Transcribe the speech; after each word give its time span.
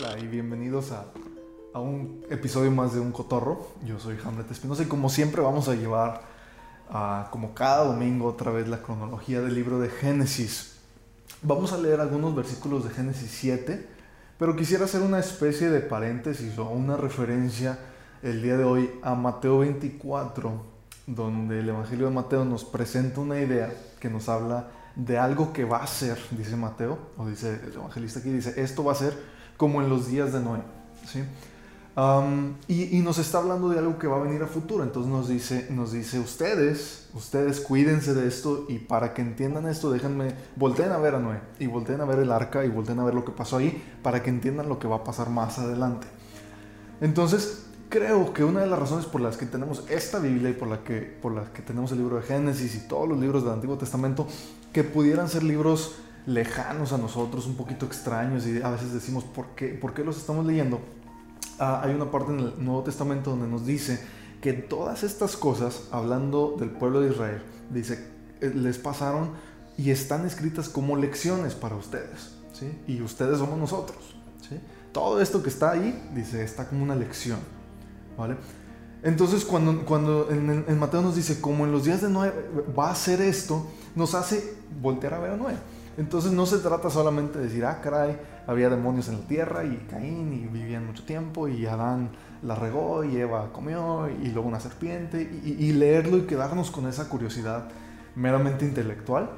Hola 0.00 0.18
y 0.18 0.26
bienvenidos 0.28 0.92
a, 0.92 1.04
a, 1.74 1.80
un 1.80 2.24
episodio 2.30 2.70
más 2.70 2.94
de 2.94 3.00
Un 3.00 3.12
Cotorro. 3.12 3.68
Yo 3.84 4.00
soy 4.00 4.16
Hamlet 4.24 4.50
Espinosa 4.50 4.82
y 4.82 4.86
como 4.86 5.10
siempre 5.10 5.42
vamos 5.42 5.68
a 5.68 5.74
llevar, 5.74 6.22
a, 6.88 7.28
como 7.30 7.52
cada 7.52 7.84
domingo, 7.84 8.26
otra 8.26 8.50
vez 8.50 8.66
la 8.66 8.80
cronología 8.80 9.42
del 9.42 9.54
libro 9.54 9.78
de 9.78 9.90
Génesis. 9.90 10.76
Vamos 11.42 11.74
a 11.74 11.78
leer 11.78 12.00
algunos 12.00 12.34
versículos 12.34 12.84
de 12.84 12.90
Génesis 12.94 13.30
7, 13.30 13.86
pero 14.38 14.56
quisiera 14.56 14.86
hacer 14.86 15.02
una 15.02 15.18
especie 15.18 15.68
de 15.68 15.80
paréntesis 15.80 16.56
o 16.56 16.70
una 16.70 16.96
referencia 16.96 17.78
el 18.22 18.42
día 18.42 18.56
de 18.56 18.64
hoy 18.64 18.90
a 19.02 19.14
Mateo 19.14 19.58
24, 19.58 20.62
donde 21.08 21.60
el 21.60 21.68
Evangelio 21.68 22.06
de 22.06 22.14
Mateo 22.14 22.46
nos 22.46 22.64
presenta 22.64 23.20
una 23.20 23.38
idea 23.38 23.70
que 24.00 24.08
nos 24.08 24.30
habla 24.30 24.68
de 24.96 25.18
algo 25.18 25.52
que 25.52 25.66
va 25.66 25.82
a 25.82 25.86
ser, 25.86 26.18
dice 26.30 26.56
Mateo, 26.56 26.98
o 27.18 27.26
dice 27.26 27.60
el 27.66 27.74
evangelista 27.74 28.20
aquí, 28.20 28.30
dice, 28.30 28.54
esto 28.62 28.82
va 28.82 28.92
a 28.92 28.94
ser 28.96 29.39
como 29.60 29.82
en 29.82 29.90
los 29.90 30.08
días 30.08 30.32
de 30.32 30.40
Noé. 30.40 30.62
¿sí? 31.06 31.22
y, 32.66 32.98
nos 33.02 33.18
está 33.18 33.36
hablando 33.36 33.68
de 33.68 33.78
algo 33.78 33.98
que 33.98 34.06
va 34.06 34.16
a 34.16 34.22
venir 34.22 34.42
a 34.42 34.46
futuro. 34.46 34.82
Entonces 34.82 35.12
nos 35.12 35.28
dice, 35.28 35.66
nos 35.68 35.92
dice, 35.92 36.18
ustedes, 36.18 37.10
ustedes 37.12 37.60
cuídense 37.60 38.14
de 38.14 38.26
esto 38.26 38.64
y 38.70 38.78
para 38.78 39.12
que 39.12 39.20
entiendan 39.20 39.66
esto, 39.66 39.90
déjenme, 39.90 40.32
volteen 40.56 40.92
a 40.92 40.96
ver 40.96 41.16
a 41.16 41.18
Noé 41.18 41.40
y 41.58 41.66
volteen 41.66 42.00
a 42.00 42.06
ver 42.06 42.20
el 42.20 42.32
arca 42.32 42.64
y 42.64 42.70
volteen 42.70 43.00
a 43.00 43.04
ver 43.04 43.12
lo 43.12 43.22
que 43.22 43.32
pasó 43.32 43.58
ahí 43.58 43.84
para 44.02 44.22
que 44.22 44.30
entiendan 44.30 44.66
lo 44.66 44.78
que 44.78 44.88
va 44.88 44.96
a 44.96 45.04
pasar 45.04 45.28
más 45.28 45.58
adelante. 45.58 46.06
Entonces, 47.02 47.66
creo 47.90 48.32
que 48.32 48.44
una 48.44 48.60
de 48.60 48.66
las 48.66 48.78
razones 48.78 49.04
por 49.04 49.20
las 49.20 49.36
que 49.36 49.44
tenemos 49.44 49.84
esta 49.90 50.20
Biblia 50.20 50.48
y 50.48 50.54
por 50.54 50.68
la 50.68 50.82
que, 50.82 51.00
por 51.02 51.34
las 51.34 51.50
que 51.50 51.60
tenemos 51.60 51.92
el 51.92 51.98
libro 51.98 52.16
de 52.16 52.22
Génesis 52.22 52.76
y 52.76 52.88
todos 52.88 53.06
los 53.06 53.18
libros 53.18 53.44
del 53.44 53.52
Antiguo 53.52 53.76
Testamento, 53.76 54.26
que 54.72 54.84
pudieran 54.84 55.28
ser 55.28 55.42
libros 55.42 55.96
lejanos 56.26 56.92
a 56.92 56.98
nosotros, 56.98 57.46
un 57.46 57.56
poquito 57.56 57.86
extraños 57.86 58.46
y 58.46 58.62
a 58.62 58.70
veces 58.70 58.92
decimos, 58.92 59.24
¿por 59.24 59.48
qué, 59.54 59.68
¿por 59.68 59.94
qué 59.94 60.04
los 60.04 60.16
estamos 60.16 60.46
leyendo? 60.46 60.80
Ah, 61.58 61.82
hay 61.84 61.94
una 61.94 62.10
parte 62.10 62.32
en 62.32 62.40
el 62.40 62.64
Nuevo 62.64 62.82
Testamento 62.82 63.30
donde 63.30 63.48
nos 63.48 63.66
dice 63.66 64.00
que 64.40 64.52
todas 64.52 65.02
estas 65.02 65.36
cosas, 65.36 65.88
hablando 65.90 66.56
del 66.58 66.70
pueblo 66.70 67.00
de 67.00 67.10
Israel, 67.10 67.42
dice, 67.70 68.08
eh, 68.40 68.52
les 68.54 68.78
pasaron 68.78 69.30
y 69.76 69.90
están 69.90 70.26
escritas 70.26 70.68
como 70.68 70.96
lecciones 70.96 71.54
para 71.54 71.76
ustedes, 71.76 72.36
¿sí? 72.52 72.70
Y 72.86 73.02
ustedes 73.02 73.38
somos 73.38 73.58
nosotros, 73.58 74.16
¿sí? 74.48 74.58
Todo 74.92 75.20
esto 75.20 75.42
que 75.42 75.50
está 75.50 75.72
ahí, 75.72 76.10
dice, 76.14 76.42
está 76.42 76.68
como 76.68 76.82
una 76.82 76.96
lección. 76.96 77.38
¿vale? 78.20 78.36
Entonces 79.02 79.44
cuando, 79.44 79.84
cuando 79.84 80.30
en, 80.30 80.78
Mateo 80.78 81.00
nos 81.00 81.16
dice, 81.16 81.40
como 81.40 81.64
en 81.64 81.72
los 81.72 81.84
días 81.84 82.02
de 82.02 82.10
Noé 82.10 82.32
va 82.78 82.90
a 82.90 82.94
ser 82.94 83.22
esto, 83.22 83.66
nos 83.94 84.14
hace 84.14 84.56
voltear 84.80 85.14
a 85.14 85.18
ver 85.18 85.30
a 85.32 85.36
Noé. 85.36 85.54
Entonces 86.00 86.32
no 86.32 86.46
se 86.46 86.60
trata 86.60 86.88
solamente 86.88 87.38
de 87.38 87.44
decir, 87.44 87.62
ah, 87.66 87.82
caray, 87.82 88.18
había 88.46 88.70
demonios 88.70 89.08
en 89.08 89.20
la 89.20 89.26
tierra 89.26 89.64
y 89.66 89.76
Caín 89.90 90.32
y 90.32 90.46
vivían 90.46 90.86
mucho 90.86 91.04
tiempo 91.04 91.46
y 91.46 91.66
Adán 91.66 92.08
la 92.42 92.54
regó 92.54 93.04
y 93.04 93.18
Eva 93.18 93.52
comió 93.52 94.08
y 94.08 94.28
luego 94.28 94.48
una 94.48 94.60
serpiente 94.60 95.20
y, 95.20 95.72
leerlo 95.74 96.16
y 96.16 96.22
quedarnos 96.22 96.70
con 96.70 96.88
esa 96.88 97.10
curiosidad 97.10 97.68
meramente 98.16 98.64
intelectual, 98.64 99.28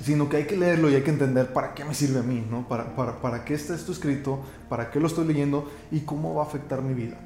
sino 0.00 0.28
que 0.28 0.36
hay 0.36 0.46
que 0.46 0.56
leerlo 0.56 0.88
y 0.88 0.94
hay 0.94 1.02
que 1.02 1.10
entender 1.10 1.52
para 1.52 1.74
qué 1.74 1.84
me 1.84 1.94
sirve 1.94 2.20
a 2.20 2.22
mí, 2.22 2.46
¿no? 2.48 2.68
Para, 2.68 2.94
para, 2.94 3.20
para 3.20 3.44
qué 3.44 3.54
está 3.54 3.74
esto 3.74 3.90
escrito, 3.90 4.38
para 4.68 4.88
qué 4.88 5.00
lo 5.00 5.08
estoy 5.08 5.26
leyendo 5.26 5.68
y 5.90 6.02
cómo 6.02 6.32
va 6.32 6.44
a 6.44 6.46
afectar 6.46 6.80
mi 6.80 6.94
vida. 6.94 7.16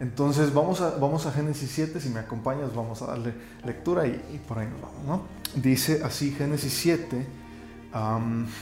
Entonces 0.00 0.54
vamos 0.54 0.80
a, 0.80 0.96
vamos 0.96 1.26
a 1.26 1.32
Génesis 1.32 1.70
7, 1.74 2.00
si 2.00 2.08
me 2.08 2.20
acompañas 2.20 2.74
vamos 2.74 3.02
a 3.02 3.06
darle 3.06 3.34
lectura 3.64 4.06
y, 4.06 4.40
por 4.46 4.58
ahí 4.58 4.68
nos 4.68 4.80
vamos, 4.80 5.04
¿no? 5.06 5.22
Dice 5.60 6.02
así 6.04 6.30
Génesis 6.30 6.72
7, 6.72 7.26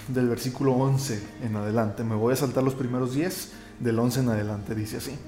del 0.09 0.29
versículo 0.29 0.73
11 0.73 1.23
en 1.43 1.57
adelante, 1.57 2.05
me 2.05 2.15
voy 2.15 2.33
a 2.33 2.37
saltar 2.37 2.63
los 2.63 2.75
primeros 2.75 3.15
10, 3.15 3.53
del 3.81 3.99
11 3.99 4.21
en 4.21 4.29
adelante, 4.31 4.75
dice 4.75 4.97
así. 4.97 5.19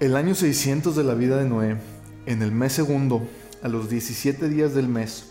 El 0.00 0.16
año 0.16 0.34
600 0.34 0.96
de 0.96 1.04
la 1.04 1.14
vida 1.14 1.36
de 1.36 1.48
Noé, 1.48 1.76
en 2.26 2.42
el 2.42 2.50
mes 2.50 2.72
segundo, 2.72 3.22
a 3.62 3.68
los 3.68 3.88
17 3.88 4.48
días 4.48 4.74
del 4.74 4.88
mes, 4.88 5.30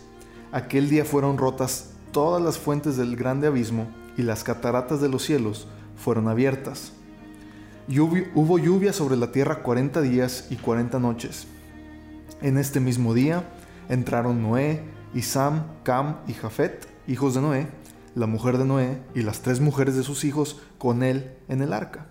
aquel 0.53 0.89
día 0.89 1.03
fueron 1.03 1.37
rotas 1.37 1.89
todas 2.13 2.41
las 2.41 2.57
fuentes 2.57 2.95
del 2.95 3.17
grande 3.17 3.47
abismo 3.47 3.87
y 4.17 4.21
las 4.21 4.45
cataratas 4.45 5.01
de 5.01 5.09
los 5.09 5.23
cielos 5.23 5.67
fueron 5.97 6.29
abiertas 6.29 6.93
hubo 7.99 8.57
lluvia 8.57 8.93
sobre 8.93 9.17
la 9.17 9.31
tierra 9.31 9.63
cuarenta 9.63 10.01
días 10.01 10.47
y 10.49 10.55
cuarenta 10.55 10.99
noches. 10.99 11.47
En 12.41 12.57
este 12.57 12.79
mismo 12.79 13.13
día 13.13 13.43
entraron 13.89 14.41
Noé, 14.41 14.83
y 15.13 15.23
Sam, 15.23 15.65
Cam 15.83 16.17
y 16.27 16.33
Jafet, 16.33 16.87
hijos 17.07 17.33
de 17.33 17.41
Noé, 17.41 17.67
la 18.15 18.27
mujer 18.27 18.57
de 18.57 18.65
Noé 18.65 19.01
y 19.13 19.23
las 19.23 19.41
tres 19.41 19.59
mujeres 19.59 19.95
de 19.95 20.03
sus 20.03 20.23
hijos 20.23 20.61
con 20.77 21.03
él 21.03 21.33
en 21.49 21.61
el 21.61 21.73
arca. 21.73 22.07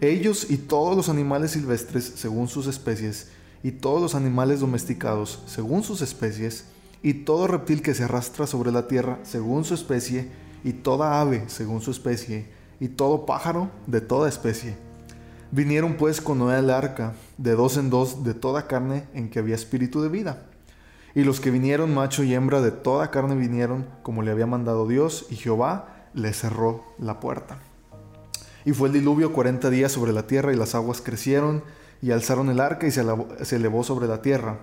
Ellos 0.00 0.50
y 0.50 0.56
todos 0.56 0.96
los 0.96 1.08
animales 1.08 1.52
silvestres 1.52 2.04
según 2.16 2.48
sus 2.48 2.66
especies, 2.66 3.30
y 3.62 3.72
todos 3.72 4.00
los 4.00 4.14
animales 4.14 4.60
domesticados 4.60 5.42
según 5.46 5.82
sus 5.82 6.00
especies, 6.00 6.66
y 7.02 7.12
todo 7.12 7.46
reptil 7.46 7.82
que 7.82 7.94
se 7.94 8.04
arrastra 8.04 8.46
sobre 8.46 8.72
la 8.72 8.88
tierra 8.88 9.18
según 9.22 9.64
su 9.64 9.74
especie, 9.74 10.30
y 10.64 10.72
toda 10.72 11.20
ave 11.20 11.44
según 11.48 11.80
su 11.82 11.90
especie, 11.90 12.46
y 12.80 12.88
todo 12.88 13.26
pájaro 13.26 13.70
de 13.86 14.00
toda 14.00 14.28
especie. 14.28 14.85
Vinieron 15.52 15.94
pues 15.94 16.20
con 16.20 16.38
Noé 16.38 16.56
al 16.56 16.70
arca, 16.70 17.14
de 17.38 17.52
dos 17.52 17.76
en 17.76 17.88
dos, 17.88 18.24
de 18.24 18.34
toda 18.34 18.66
carne 18.66 19.04
en 19.14 19.30
que 19.30 19.38
había 19.38 19.54
espíritu 19.54 20.02
de 20.02 20.08
vida. 20.08 20.42
Y 21.14 21.24
los 21.24 21.40
que 21.40 21.50
vinieron, 21.50 21.94
macho 21.94 22.24
y 22.24 22.34
hembra, 22.34 22.60
de 22.60 22.72
toda 22.72 23.10
carne 23.10 23.36
vinieron, 23.36 23.86
como 24.02 24.22
le 24.22 24.30
había 24.30 24.46
mandado 24.46 24.86
Dios, 24.86 25.26
y 25.30 25.36
Jehová 25.36 26.08
le 26.12 26.32
cerró 26.34 26.84
la 26.98 27.20
puerta. 27.20 27.58
Y 28.66 28.72
fue 28.72 28.88
el 28.88 28.94
diluvio 28.94 29.32
cuarenta 29.32 29.70
días 29.70 29.92
sobre 29.92 30.12
la 30.12 30.26
tierra, 30.26 30.52
y 30.52 30.56
las 30.56 30.74
aguas 30.74 31.00
crecieron, 31.00 31.62
y 32.02 32.10
alzaron 32.10 32.50
el 32.50 32.60
arca, 32.60 32.86
y 32.86 32.90
se, 32.90 33.02
se 33.42 33.56
elevó 33.56 33.82
sobre 33.82 34.08
la 34.08 34.20
tierra. 34.20 34.58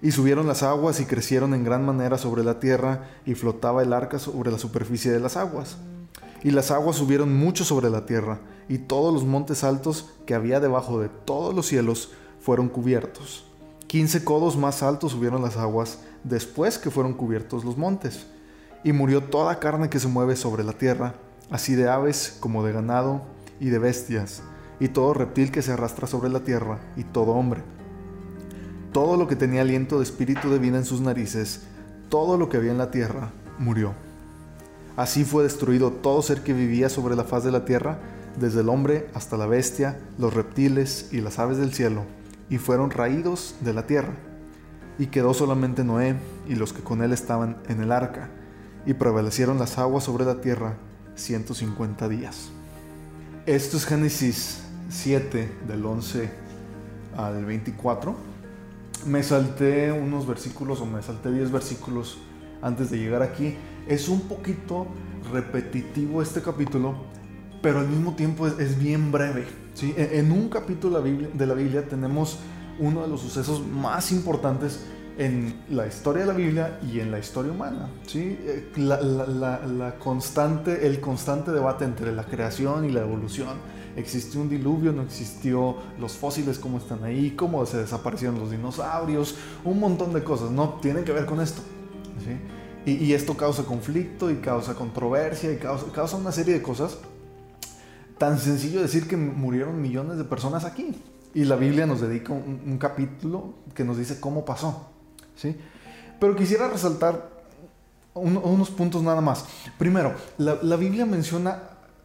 Y 0.00 0.12
subieron 0.12 0.46
las 0.46 0.62
aguas, 0.62 1.00
y 1.00 1.04
crecieron 1.04 1.52
en 1.52 1.64
gran 1.64 1.84
manera 1.84 2.16
sobre 2.16 2.44
la 2.44 2.60
tierra, 2.60 3.10
y 3.26 3.34
flotaba 3.34 3.82
el 3.82 3.92
arca 3.92 4.18
sobre 4.18 4.52
la 4.52 4.58
superficie 4.58 5.10
de 5.10 5.20
las 5.20 5.36
aguas. 5.36 5.76
Y 6.42 6.50
las 6.50 6.70
aguas 6.70 6.96
subieron 6.96 7.36
mucho 7.36 7.64
sobre 7.64 7.90
la 7.90 8.06
tierra, 8.06 8.38
y 8.68 8.78
todos 8.78 9.12
los 9.12 9.24
montes 9.24 9.64
altos 9.64 10.10
que 10.26 10.34
había 10.34 10.60
debajo 10.60 11.00
de 11.00 11.08
todos 11.08 11.54
los 11.54 11.66
cielos 11.66 12.12
fueron 12.40 12.68
cubiertos. 12.68 13.44
Quince 13.86 14.24
codos 14.24 14.56
más 14.56 14.82
altos 14.82 15.12
subieron 15.12 15.42
las 15.42 15.56
aguas 15.56 15.98
después 16.24 16.78
que 16.78 16.90
fueron 16.90 17.14
cubiertos 17.14 17.64
los 17.64 17.76
montes. 17.76 18.26
Y 18.82 18.92
murió 18.92 19.22
toda 19.22 19.60
carne 19.60 19.88
que 19.88 20.00
se 20.00 20.08
mueve 20.08 20.36
sobre 20.36 20.64
la 20.64 20.72
tierra, 20.72 21.14
así 21.50 21.74
de 21.74 21.88
aves 21.88 22.36
como 22.40 22.64
de 22.64 22.72
ganado 22.72 23.22
y 23.60 23.70
de 23.70 23.78
bestias, 23.78 24.42
y 24.80 24.88
todo 24.88 25.14
reptil 25.14 25.50
que 25.50 25.62
se 25.62 25.72
arrastra 25.72 26.06
sobre 26.06 26.28
la 26.28 26.40
tierra, 26.40 26.80
y 26.96 27.04
todo 27.04 27.32
hombre. 27.32 27.62
Todo 28.92 29.16
lo 29.16 29.26
que 29.26 29.36
tenía 29.36 29.62
aliento 29.62 29.98
de 29.98 30.04
espíritu 30.04 30.50
de 30.50 30.58
vida 30.58 30.76
en 30.76 30.84
sus 30.84 31.00
narices, 31.00 31.62
todo 32.10 32.36
lo 32.36 32.48
que 32.48 32.58
había 32.58 32.72
en 32.72 32.78
la 32.78 32.90
tierra, 32.90 33.30
murió. 33.58 33.94
Así 34.96 35.24
fue 35.24 35.42
destruido 35.42 35.90
todo 35.90 36.20
ser 36.22 36.42
que 36.42 36.52
vivía 36.52 36.88
sobre 36.88 37.16
la 37.16 37.24
faz 37.24 37.42
de 37.42 37.52
la 37.52 37.64
tierra, 37.64 37.98
desde 38.38 38.60
el 38.60 38.68
hombre 38.68 39.08
hasta 39.14 39.36
la 39.36 39.46
bestia, 39.46 39.98
los 40.18 40.34
reptiles 40.34 41.08
y 41.12 41.20
las 41.20 41.38
aves 41.38 41.58
del 41.58 41.72
cielo, 41.72 42.04
y 42.50 42.58
fueron 42.58 42.90
raídos 42.90 43.56
de 43.60 43.72
la 43.72 43.86
tierra. 43.86 44.14
Y 44.98 45.06
quedó 45.06 45.34
solamente 45.34 45.84
Noé 45.84 46.16
y 46.48 46.54
los 46.54 46.72
que 46.72 46.82
con 46.82 47.02
él 47.02 47.12
estaban 47.12 47.58
en 47.68 47.80
el 47.80 47.92
arca, 47.92 48.30
y 48.86 48.94
prevalecieron 48.94 49.58
las 49.58 49.78
aguas 49.78 50.04
sobre 50.04 50.24
la 50.24 50.40
tierra 50.40 50.76
150 51.16 52.08
días. 52.08 52.50
Esto 53.46 53.76
es 53.76 53.86
Génesis 53.86 54.62
7 54.90 55.50
del 55.66 55.84
11 55.84 56.30
al 57.16 57.44
24. 57.44 58.14
Me 59.06 59.22
salté 59.22 59.92
unos 59.92 60.26
versículos 60.26 60.80
o 60.80 60.86
me 60.86 61.02
salté 61.02 61.30
10 61.30 61.50
versículos 61.50 62.18
antes 62.64 62.90
de 62.90 62.98
llegar 62.98 63.22
aquí 63.22 63.56
es 63.86 64.08
un 64.08 64.22
poquito 64.22 64.86
repetitivo 65.30 66.22
este 66.22 66.40
capítulo, 66.40 66.94
pero 67.64 67.80
al 67.80 67.88
mismo 67.88 68.12
tiempo 68.14 68.46
es, 68.46 68.78
bien 68.78 69.10
breve. 69.10 69.46
¿sí? 69.72 69.94
En, 69.96 70.30
un 70.30 70.50
capítulo 70.50 71.00
de 71.00 71.46
la, 71.46 71.54
Biblia, 71.54 71.88
tenemos 71.88 72.38
uno 72.78 73.00
de 73.00 73.08
los 73.08 73.22
sucesos 73.22 73.66
más 73.66 74.12
importantes 74.12 74.84
en 75.16 75.62
la 75.70 75.86
historia 75.86 76.26
de 76.26 76.26
la 76.26 76.34
Biblia 76.34 76.78
y 76.82 77.00
en 77.00 77.10
la 77.10 77.18
historia 77.18 77.52
humana. 77.52 77.88
¿sí? 78.06 78.38
Eh, 78.42 78.70
la, 78.76 79.94
constante, 79.98 80.86
el 80.86 81.00
constante 81.00 81.52
debate 81.52 81.86
entre 81.86 82.12
la 82.12 82.24
creación 82.24 82.84
y 82.84 82.92
la 82.92 83.00
evolución. 83.00 83.56
¿Existió 83.96 84.42
un 84.42 84.50
diluvio? 84.50 84.92
¿No 84.92 85.00
existió? 85.00 85.78
¿Los 85.98 86.12
fósiles 86.12 86.58
cómo 86.58 86.76
están 86.76 87.02
ahí? 87.02 87.30
¿Cómo 87.30 87.64
se 87.64 87.78
desaparecieron 87.78 88.38
los 88.38 88.50
dinosaurios? 88.50 89.36
Un 89.64 89.80
montón 89.80 90.12
de 90.12 90.22
cosas, 90.22 90.50
¿no? 90.50 90.80
Tienen 90.82 91.02
que 91.02 91.12
ver 91.12 91.24
con 91.24 91.40
esto. 91.40 91.62
¿sí? 92.22 92.92
Y, 92.92 93.14
esto 93.14 93.34
causa 93.34 93.62
conflicto 93.64 94.30
y 94.30 94.36
causa 94.36 94.74
controversia 94.74 95.50
y 95.50 95.56
causa, 95.56 96.16
una 96.18 96.30
serie 96.30 96.52
de 96.52 96.60
cosas. 96.60 96.98
Tan 98.18 98.38
sencillo 98.38 98.80
decir 98.80 99.08
que 99.08 99.16
murieron 99.16 99.80
millones 99.80 100.18
de 100.18 100.24
personas 100.24 100.64
aquí. 100.64 100.94
Y 101.34 101.44
la 101.44 101.56
Biblia 101.56 101.86
nos 101.86 102.00
dedica 102.00 102.32
un, 102.32 102.78
capítulo 102.78 103.54
que 103.74 103.84
nos 103.84 103.98
dice 103.98 104.20
cómo 104.20 104.44
pasó. 104.44 104.90
¿sí? 105.36 105.56
Pero 106.20 106.36
quisiera 106.36 106.68
resaltar 106.68 107.30
unos 108.14 108.70
puntos 108.70 109.02
nada 109.02 109.20
más. 109.20 109.44
Primero, 109.76 110.14
la, 110.38 110.76
Biblia 110.76 111.06
menciona 111.06 111.60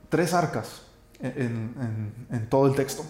tres 0.09 0.33
arcas 0.33 0.81
en, 1.21 2.47
todo 2.49 2.67
el 2.67 2.75
texto. 2.75 3.03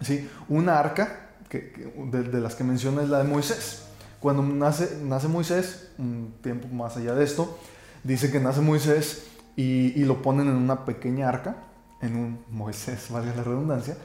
¿sí? 0.00 0.28
Una 0.48 0.80
arca, 0.80 1.30
que, 1.48 1.92
de, 2.10 2.40
las 2.40 2.56
que 2.56 2.64
menciona, 2.64 3.02
es 3.02 3.08
la 3.08 3.18
de 3.18 3.24
Moisés. 3.24 3.84
Cuando 4.18 4.42
nace, 4.42 4.98
nace 5.04 5.28
Moisés, 5.28 5.90
un 5.98 6.34
tiempo 6.42 6.66
más 6.68 6.96
allá 6.96 7.14
de 7.14 7.22
esto, 7.22 7.56
dice 8.02 8.32
que 8.32 8.40
nace 8.40 8.60
Moisés 8.60 9.26
y, 9.56 10.04
lo 10.04 10.22
ponen 10.22 10.48
en 10.48 10.54
una 10.54 10.84
pequeña 10.84 11.28
arca, 11.28 11.56
en 12.00 12.16
un 12.16 12.38
Moisés, 12.50 13.08
valga 13.10 13.34
la 13.34 13.42
redundancia, 13.42 13.96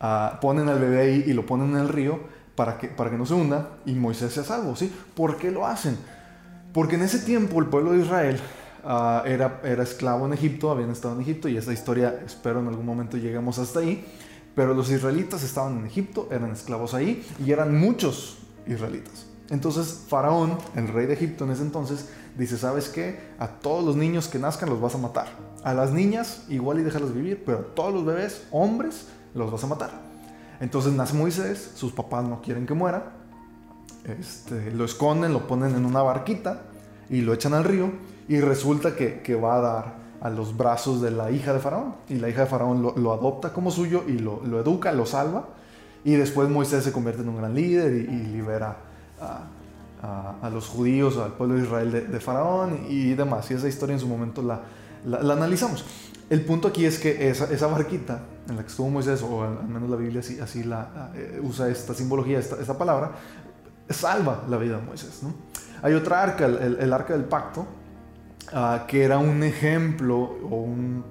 ah, 0.00 0.38
ponen 0.40 0.68
al 0.68 0.78
bebé 0.78 1.00
ahí 1.00 1.24
y 1.26 1.32
lo 1.32 1.46
ponen 1.46 1.70
en 1.70 1.78
el 1.78 1.88
río 1.88 2.20
para 2.54 2.78
que, 2.78 2.88
para 2.88 3.10
que 3.10 3.16
no 3.16 3.26
se 3.26 3.34
hunda 3.34 3.78
y 3.86 3.94
Moisés 3.94 4.32
sea 4.32 4.44
salvo. 4.44 4.76
¿sí? 4.76 4.92
¿Por 5.14 5.36
qué 5.36 5.50
lo 5.50 5.66
hacen? 5.66 5.96
Porque 6.72 6.96
en 6.96 7.02
ese 7.02 7.20
tiempo 7.20 7.60
el 7.60 7.66
pueblo 7.66 7.92
de 7.92 8.00
Israel 8.00 8.40
ah, 8.84 9.22
era, 9.26 9.60
era 9.64 9.82
esclavo 9.82 10.26
en 10.26 10.32
Egipto, 10.32 10.70
habían 10.70 10.90
estado 10.90 11.14
en 11.14 11.22
Egipto 11.22 11.48
y 11.48 11.56
esa 11.56 11.72
historia 11.72 12.20
espero 12.24 12.60
en 12.60 12.68
algún 12.68 12.86
momento 12.86 13.16
lleguemos 13.16 13.58
hasta 13.58 13.80
ahí. 13.80 14.04
Pero 14.54 14.74
los 14.74 14.90
israelitas 14.90 15.42
estaban 15.42 15.78
en 15.78 15.86
Egipto, 15.86 16.28
eran 16.30 16.50
esclavos 16.50 16.92
ahí 16.92 17.26
y 17.44 17.52
eran 17.52 17.78
muchos 17.78 18.38
israelitas. 18.66 19.26
Entonces 19.48 20.04
Faraón, 20.08 20.58
el 20.76 20.88
rey 20.88 21.06
de 21.06 21.14
Egipto 21.14 21.44
en 21.44 21.52
ese 21.52 21.62
entonces, 21.62 22.10
dice, 22.36 22.58
¿sabes 22.58 22.88
qué? 22.88 23.20
A 23.38 23.48
todos 23.48 23.84
los 23.84 23.96
niños 23.96 24.28
que 24.28 24.38
nazcan 24.38 24.68
los 24.68 24.80
vas 24.80 24.94
a 24.94 24.98
matar. 24.98 25.26
A 25.64 25.74
las 25.74 25.92
niñas 25.92 26.44
igual 26.48 26.80
y 26.80 26.82
déjalas 26.82 27.14
vivir, 27.14 27.42
pero 27.44 27.58
a 27.58 27.74
todos 27.74 27.92
los 27.94 28.04
bebés, 28.04 28.46
hombres, 28.50 29.06
los 29.34 29.50
vas 29.50 29.64
a 29.64 29.66
matar. 29.66 29.90
Entonces 30.60 30.92
nace 30.92 31.14
Moisés, 31.14 31.72
sus 31.74 31.92
papás 31.92 32.24
no 32.24 32.40
quieren 32.40 32.66
que 32.66 32.74
muera, 32.74 33.12
este, 34.04 34.70
lo 34.72 34.84
esconden, 34.84 35.32
lo 35.32 35.46
ponen 35.46 35.74
en 35.74 35.84
una 35.84 36.02
barquita 36.02 36.62
y 37.08 37.20
lo 37.20 37.32
echan 37.34 37.54
al 37.54 37.64
río 37.64 37.90
y 38.28 38.40
resulta 38.40 38.94
que, 38.96 39.34
va 39.34 39.56
a 39.56 39.60
dar 39.60 39.94
a 40.20 40.30
los 40.30 40.56
brazos 40.56 41.02
de 41.02 41.10
la 41.10 41.30
hija 41.30 41.52
de 41.52 41.58
Faraón 41.58 41.96
y 42.08 42.14
la 42.14 42.28
hija 42.28 42.42
de 42.42 42.46
Faraón 42.46 42.82
lo, 42.82 43.12
adopta 43.12 43.52
como 43.52 43.70
suyo 43.70 44.04
y 44.06 44.18
lo, 44.18 44.42
educa, 44.60 44.92
lo 44.92 45.06
salva 45.06 45.48
y 46.04 46.14
después 46.14 46.48
Moisés 46.48 46.84
se 46.84 46.92
convierte 46.92 47.22
en 47.22 47.28
un 47.28 47.38
gran 47.38 47.54
líder 47.54 47.92
y, 47.92 48.06
libera 48.06 48.76
a, 49.20 49.46
los 50.52 50.66
judíos, 50.66 51.16
al 51.16 51.32
pueblo 51.32 51.56
de 51.56 51.62
Israel 51.62 52.08
de, 52.10 52.20
Faraón 52.20 52.86
y 52.88 53.14
demás. 53.14 53.50
Y 53.50 53.54
esa 53.54 53.68
historia 53.68 53.94
en 53.94 54.00
su 54.00 54.08
momento 54.08 54.42
la, 54.42 54.62
la, 55.04 55.32
analizamos. 55.34 55.84
El 56.28 56.44
punto 56.44 56.68
aquí 56.68 56.86
es 56.86 56.98
que 56.98 57.28
esa, 57.28 57.52
esa, 57.52 57.66
barquita 57.66 58.22
en 58.48 58.56
la 58.56 58.62
que 58.62 58.68
estuvo 58.68 58.88
Moisés, 58.88 59.22
o 59.22 59.42
al 59.42 59.68
menos 59.68 59.90
la 59.90 59.96
Biblia 59.96 60.20
así, 60.20 60.40
así 60.40 60.64
la, 60.64 61.10
eh, 61.14 61.40
usa 61.42 61.68
esta 61.68 61.94
simbología, 61.94 62.38
esta, 62.38 62.60
esta 62.60 62.76
palabra, 62.76 63.12
salva 63.90 64.44
la 64.48 64.56
vida 64.56 64.78
de 64.78 64.82
Moisés. 64.82 65.20
¿no? 65.22 65.34
Hay 65.82 65.94
otra 65.94 66.22
arca, 66.22 66.46
el, 66.46 66.92
arca 66.92 67.12
del 67.14 67.24
pacto, 67.24 67.66
ah, 68.52 68.84
que 68.88 69.04
era 69.04 69.18
un 69.18 69.42
ejemplo 69.42 70.16
o 70.18 70.62
un, 70.62 71.04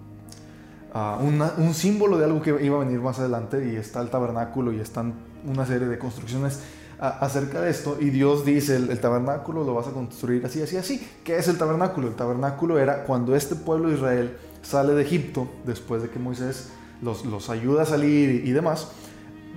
ah, 0.94 1.19
un, 1.21 1.73
símbolo 1.73 2.17
de 2.17 2.25
algo 2.25 2.41
que 2.41 2.57
iba 2.63 2.77
a 2.77 2.85
venir 2.85 2.99
más 2.99 3.19
adelante 3.19 3.71
y 3.71 3.75
está 3.75 4.01
el 4.01 4.09
tabernáculo 4.09 4.71
y 4.71 4.79
están 4.79 5.13
una 5.45 5.65
serie 5.65 5.87
de 5.87 5.99
construcciones 5.99 6.61
acerca 7.01 7.62
de 7.62 7.71
esto 7.71 7.98
y 8.00 8.12
Dios 8.12 8.45
dice 8.45 8.75
el, 8.75 9.00
tabernáculo 9.00 9.63
lo 9.63 9.74
vas 9.74 9.88
a 9.88 9.92
construir 9.92 10.45
así, 10.45 10.62
así, 10.62 10.77
así. 10.77 11.07
¿Qué 11.24 11.38
es 11.38 11.48
el 11.48 11.57
tabernáculo? 11.57 12.07
El 12.07 12.15
tabernáculo 12.15 12.77
era 12.80 13.03
cuando 13.06 13.36
este 13.36 13.56
pueblo 13.56 13.89
de 13.89 13.95
Israel 13.95 14.38
sale 14.62 14.94
de 14.94 15.01
Egipto 15.01 15.50
después 15.65 16.03
de 16.03 16.09
que 16.09 16.19
Moisés 16.19 16.69
los, 17.01 17.25
los 17.25 17.50
ayuda 17.50 17.81
a 17.83 17.86
salir 17.86 18.45
y 18.45 18.51
demás 18.51 18.89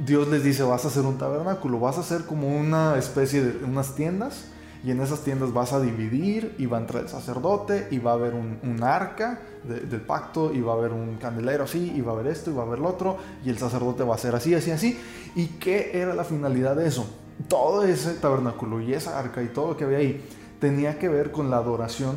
Dios 0.04 0.28
les 0.28 0.42
dice, 0.42 0.62
vas 0.64 0.84
a 0.84 0.88
hacer 0.88 1.04
un 1.04 1.18
tabernáculo, 1.18 1.78
vas 1.78 1.98
a 1.98 2.00
hacer 2.00 2.24
como 2.24 2.48
una 2.48 2.98
especie 2.98 3.44
de 3.44 3.64
unas 3.64 3.94
tiendas 3.94 4.46
y 4.84 4.90
en 4.90 5.00
esas 5.00 5.20
tiendas 5.20 5.52
vas 5.52 5.72
a 5.72 5.80
dividir 5.80 6.54
y 6.58 6.66
va 6.66 6.78
a 6.78 6.80
entrar 6.80 7.04
el 7.04 7.08
sacerdote 7.08 7.88
y 7.90 7.98
va 7.98 8.10
a 8.10 8.14
haber 8.14 8.34
un, 8.34 8.82
arca 8.82 9.40
del 9.62 10.00
pacto 10.00 10.52
y 10.52 10.60
va 10.60 10.72
a 10.72 10.76
haber 10.76 10.92
un 10.92 11.16
candelero 11.16 11.64
así 11.64 11.92
y 11.96 12.00
va 12.00 12.12
a 12.12 12.14
haber 12.16 12.26
esto 12.26 12.50
y 12.50 12.54
va 12.54 12.64
a 12.64 12.66
haber 12.66 12.80
lo 12.80 12.88
otro 12.88 13.16
y 13.44 13.50
el 13.50 13.56
sacerdote 13.56 14.02
va 14.02 14.14
a 14.14 14.18
ser 14.18 14.34
así, 14.34 14.54
así, 14.54 14.72
así. 14.72 14.98
¿Y 15.36 15.46
qué 15.46 15.92
era 15.94 16.14
la 16.14 16.24
finalidad 16.24 16.76
de 16.76 16.88
eso? 16.88 17.06
Todo 17.48 17.84
ese 17.84 18.14
tabernáculo 18.14 18.80
y 18.80 18.94
esa 18.94 19.18
arca 19.18 19.42
y 19.42 19.48
todo 19.48 19.68
lo 19.68 19.76
que 19.76 19.84
había 19.84 19.98
ahí 19.98 20.24
tenía 20.60 20.98
que 20.98 21.08
ver 21.08 21.30
con 21.30 21.50
la 21.50 21.58
adoración 21.58 22.16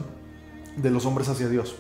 de 0.78 0.92
los 0.92 1.06
hombres 1.06 1.28
hacia 1.28 1.50
Dios. 1.50 1.76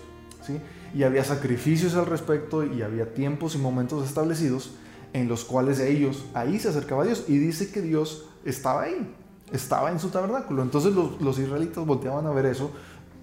¿sí? 0.45 0.59
Y 0.93 1.03
había 1.03 1.23
sacrificios 1.23 1.95
al 1.95 2.07
respecto 2.07 2.63
y 2.63 2.81
había 2.81 3.13
tiempos 3.13 3.55
y 3.55 3.57
momentos 3.57 4.05
establecidos 4.05 4.73
en 5.13 5.27
los 5.27 5.45
cuales 5.45 5.79
ellos, 5.79 6.25
ahí 6.33 6.59
se 6.59 6.69
acercaba 6.69 7.03
a 7.03 7.05
Dios 7.05 7.25
y 7.27 7.37
dice 7.37 7.71
que 7.71 7.81
Dios 7.81 8.29
estaba 8.43 8.83
ahí, 8.83 9.15
estaba 9.51 9.91
en 9.91 9.99
su 9.99 10.09
tabernáculo. 10.09 10.61
Entonces 10.61 10.93
los, 10.93 11.39
israelitas 11.39 11.85
volteaban 11.85 12.25
a 12.25 12.31
ver 12.31 12.45
eso 12.45 12.71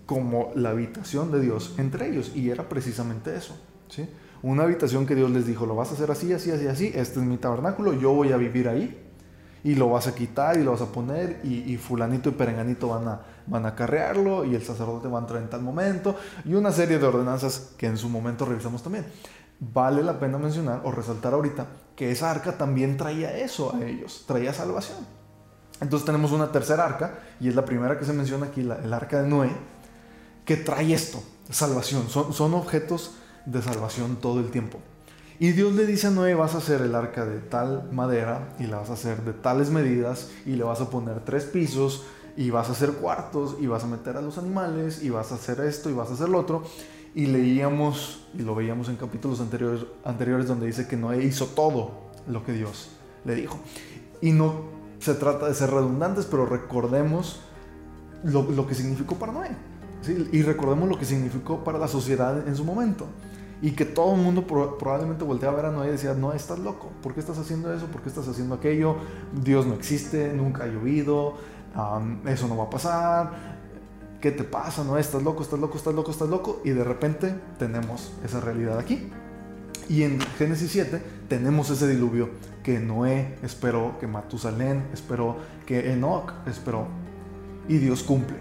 como 0.06 0.50
la 0.54 0.70
habitación 0.70 1.30
de 1.32 1.40
Dios 1.40 1.74
entre 1.78 2.08
ellos 2.08 2.32
y 2.34 2.50
era 2.50 2.68
precisamente 2.68 3.36
eso. 3.36 3.56
¿sí? 3.88 4.08
Una 4.42 4.64
habitación 4.64 5.06
que 5.06 5.14
Dios 5.14 5.30
les 5.30 5.46
dijo, 5.46 5.66
lo 5.66 5.74
vas 5.74 5.90
a 5.90 5.94
hacer 5.94 6.10
así, 6.10 6.32
así, 6.32 6.50
así, 6.50 6.66
así, 6.66 6.86
este 6.94 7.20
es 7.20 7.26
mi 7.26 7.36
tabernáculo, 7.36 7.92
yo 7.94 8.12
voy 8.12 8.32
a 8.32 8.36
vivir 8.36 8.68
ahí 8.68 9.03
y 9.64 9.74
lo 9.74 9.90
vas 9.90 10.06
a 10.06 10.14
quitar 10.14 10.56
y 10.58 10.62
lo 10.62 10.70
vas 10.70 10.82
a 10.82 10.92
poner 10.92 11.40
y, 11.42 11.76
fulanito 11.78 12.28
y 12.28 12.32
perenganito 12.32 12.88
van 12.88 13.08
a, 13.08 13.20
van 13.46 13.64
a 13.66 13.70
acarrearlo 13.70 14.44
y 14.44 14.54
el 14.54 14.62
sacerdote 14.62 15.08
va 15.08 15.18
a 15.18 15.22
entrar 15.22 15.42
en 15.42 15.50
tal 15.50 15.62
momento 15.62 16.16
y 16.44 16.54
una 16.54 16.70
serie 16.70 16.98
de 16.98 17.06
ordenanzas 17.06 17.72
que 17.76 17.86
en 17.86 17.96
su 17.96 18.08
momento 18.08 18.44
revisamos 18.44 18.82
también 18.82 19.06
vale 19.58 20.02
la 20.02 20.18
pena 20.18 20.38
mencionar 20.38 20.82
o 20.84 20.90
resaltar 20.90 21.34
ahorita 21.34 21.66
que 21.96 22.10
esa 22.10 22.30
arca 22.30 22.58
también 22.58 22.96
traía 22.96 23.36
eso 23.36 23.74
a 23.74 23.84
ellos, 23.84 24.24
traía 24.26 24.52
salvación. 24.52 24.98
Entonces 25.80 26.06
tenemos 26.06 26.32
una 26.32 26.50
tercera 26.50 26.84
arca, 26.84 27.20
y 27.40 27.48
es 27.48 27.54
la 27.54 27.64
primera 27.64 27.98
que 27.98 28.04
se 28.04 28.12
menciona 28.12 28.46
aquí, 28.46 28.60
el 28.60 28.92
arca 28.92 29.22
de 29.22 29.28
Noé, 29.28 29.50
que 30.44 30.56
trae 30.56 30.92
esto, 30.92 31.22
salvación. 31.50 32.08
Son, 32.08 32.32
son 32.32 32.54
objetos 32.54 33.16
de 33.46 33.62
salvación 33.62 34.16
todo 34.16 34.40
el 34.40 34.50
tiempo. 34.50 34.80
Y 35.38 35.52
Dios 35.52 35.74
le 35.74 35.84
dice 35.86 36.06
a 36.06 36.10
Noé, 36.10 36.34
vas 36.34 36.54
a 36.54 36.58
hacer 36.58 36.80
el 36.82 36.94
arca 36.94 37.24
de 37.26 37.40
tal 37.40 37.90
madera 37.90 38.54
y 38.58 38.66
la 38.66 38.78
vas 38.78 38.90
a 38.90 38.94
hacer 38.94 39.22
de 39.22 39.32
tales 39.32 39.70
medidas 39.70 40.30
y 40.46 40.50
le 40.50 40.64
vas 40.64 40.80
a 40.80 40.90
poner 40.90 41.20
tres 41.24 41.44
pisos 41.44 42.04
y 42.36 42.50
vas 42.50 42.68
a 42.68 42.72
hacer 42.72 42.92
cuartos 42.92 43.56
y 43.60 43.66
vas 43.66 43.84
a 43.84 43.86
meter 43.86 44.16
a 44.16 44.22
los 44.22 44.38
animales 44.38 45.02
y 45.02 45.10
vas 45.10 45.32
a 45.32 45.36
hacer 45.36 45.60
esto 45.60 45.90
y 45.90 45.92
vas 45.92 46.10
a 46.10 46.14
hacer 46.14 46.28
lo 46.28 46.38
otro 46.38 46.64
y 47.14 47.26
leíamos 47.26 48.26
y 48.36 48.42
lo 48.42 48.54
veíamos 48.54 48.88
en 48.88 48.96
capítulos 48.96 49.40
anteriores, 49.40 49.84
anteriores 50.04 50.48
donde 50.48 50.66
dice 50.66 50.86
que 50.86 50.96
Noé 50.96 51.24
hizo 51.24 51.46
todo 51.46 51.92
lo 52.28 52.44
que 52.44 52.52
Dios 52.52 52.90
le 53.24 53.34
dijo. 53.34 53.58
Y 54.20 54.32
no 54.32 54.64
se 54.98 55.14
trata 55.14 55.46
de 55.46 55.54
ser 55.54 55.70
redundantes, 55.70 56.26
pero 56.26 56.46
recordemos 56.46 57.40
lo, 58.24 58.66
que 58.66 58.74
significó 58.74 59.16
para 59.16 59.32
Noé. 59.32 59.50
Y 60.32 60.42
recordemos 60.42 60.88
lo 60.88 60.98
que 60.98 61.04
significó 61.04 61.64
para 61.64 61.78
la 61.78 61.88
sociedad 61.88 62.46
en 62.46 62.56
su 62.56 62.64
momento. 62.64 63.06
Y 63.62 63.70
que 63.72 63.84
todo 63.84 64.14
el 64.14 64.20
mundo 64.20 64.46
probablemente 64.46 65.24
volteaba 65.24 65.54
a 65.54 65.56
ver 65.56 65.66
a 65.66 65.72
Noé 65.72 65.88
y 65.88 65.92
decía, 65.92 66.14
no, 66.14 66.32
estás 66.32 66.58
loco, 66.58 66.90
¿por 67.02 67.14
qué 67.14 67.20
estás 67.20 67.38
haciendo 67.38 67.72
eso? 67.72 67.86
¿Por 67.86 68.02
qué 68.02 68.08
estás 68.08 68.28
haciendo 68.28 68.56
aquello? 68.56 68.96
Dios 69.42 69.66
no 69.66 69.74
existe, 69.74 70.32
nunca 70.34 70.64
ha 70.64 70.66
llovido, 70.66 71.34
eso 72.26 72.48
no 72.48 72.56
va 72.56 72.64
a 72.64 72.70
pasar, 72.70 73.30
¿qué 74.20 74.30
te 74.32 74.44
pasa? 74.44 74.84
¿No? 74.84 74.98
Estás 74.98 75.22
loco, 75.22 75.42
estás 75.42 75.58
loco, 75.58 75.76
estás 75.78 75.94
loco, 75.94 76.10
estás 76.10 76.28
loco. 76.28 76.60
Y 76.64 76.70
de 76.70 76.84
repente 76.84 77.34
tenemos 77.58 78.12
esa 78.24 78.40
realidad 78.40 78.78
aquí. 78.78 79.08
Y 79.88 80.02
en 80.02 80.20
Génesis 80.38 80.70
7 80.72 81.02
tenemos 81.28 81.70
ese 81.70 81.86
diluvio 81.86 82.30
que 82.62 82.80
Noé 82.80 83.36
esperó, 83.42 83.98
que 84.00 84.06
Matusalén 84.06 84.84
esperó, 84.92 85.36
que 85.66 85.92
Enoch 85.92 86.32
esperó. 86.46 86.86
Y 87.68 87.78
Dios 87.78 88.02
cumple. 88.02 88.36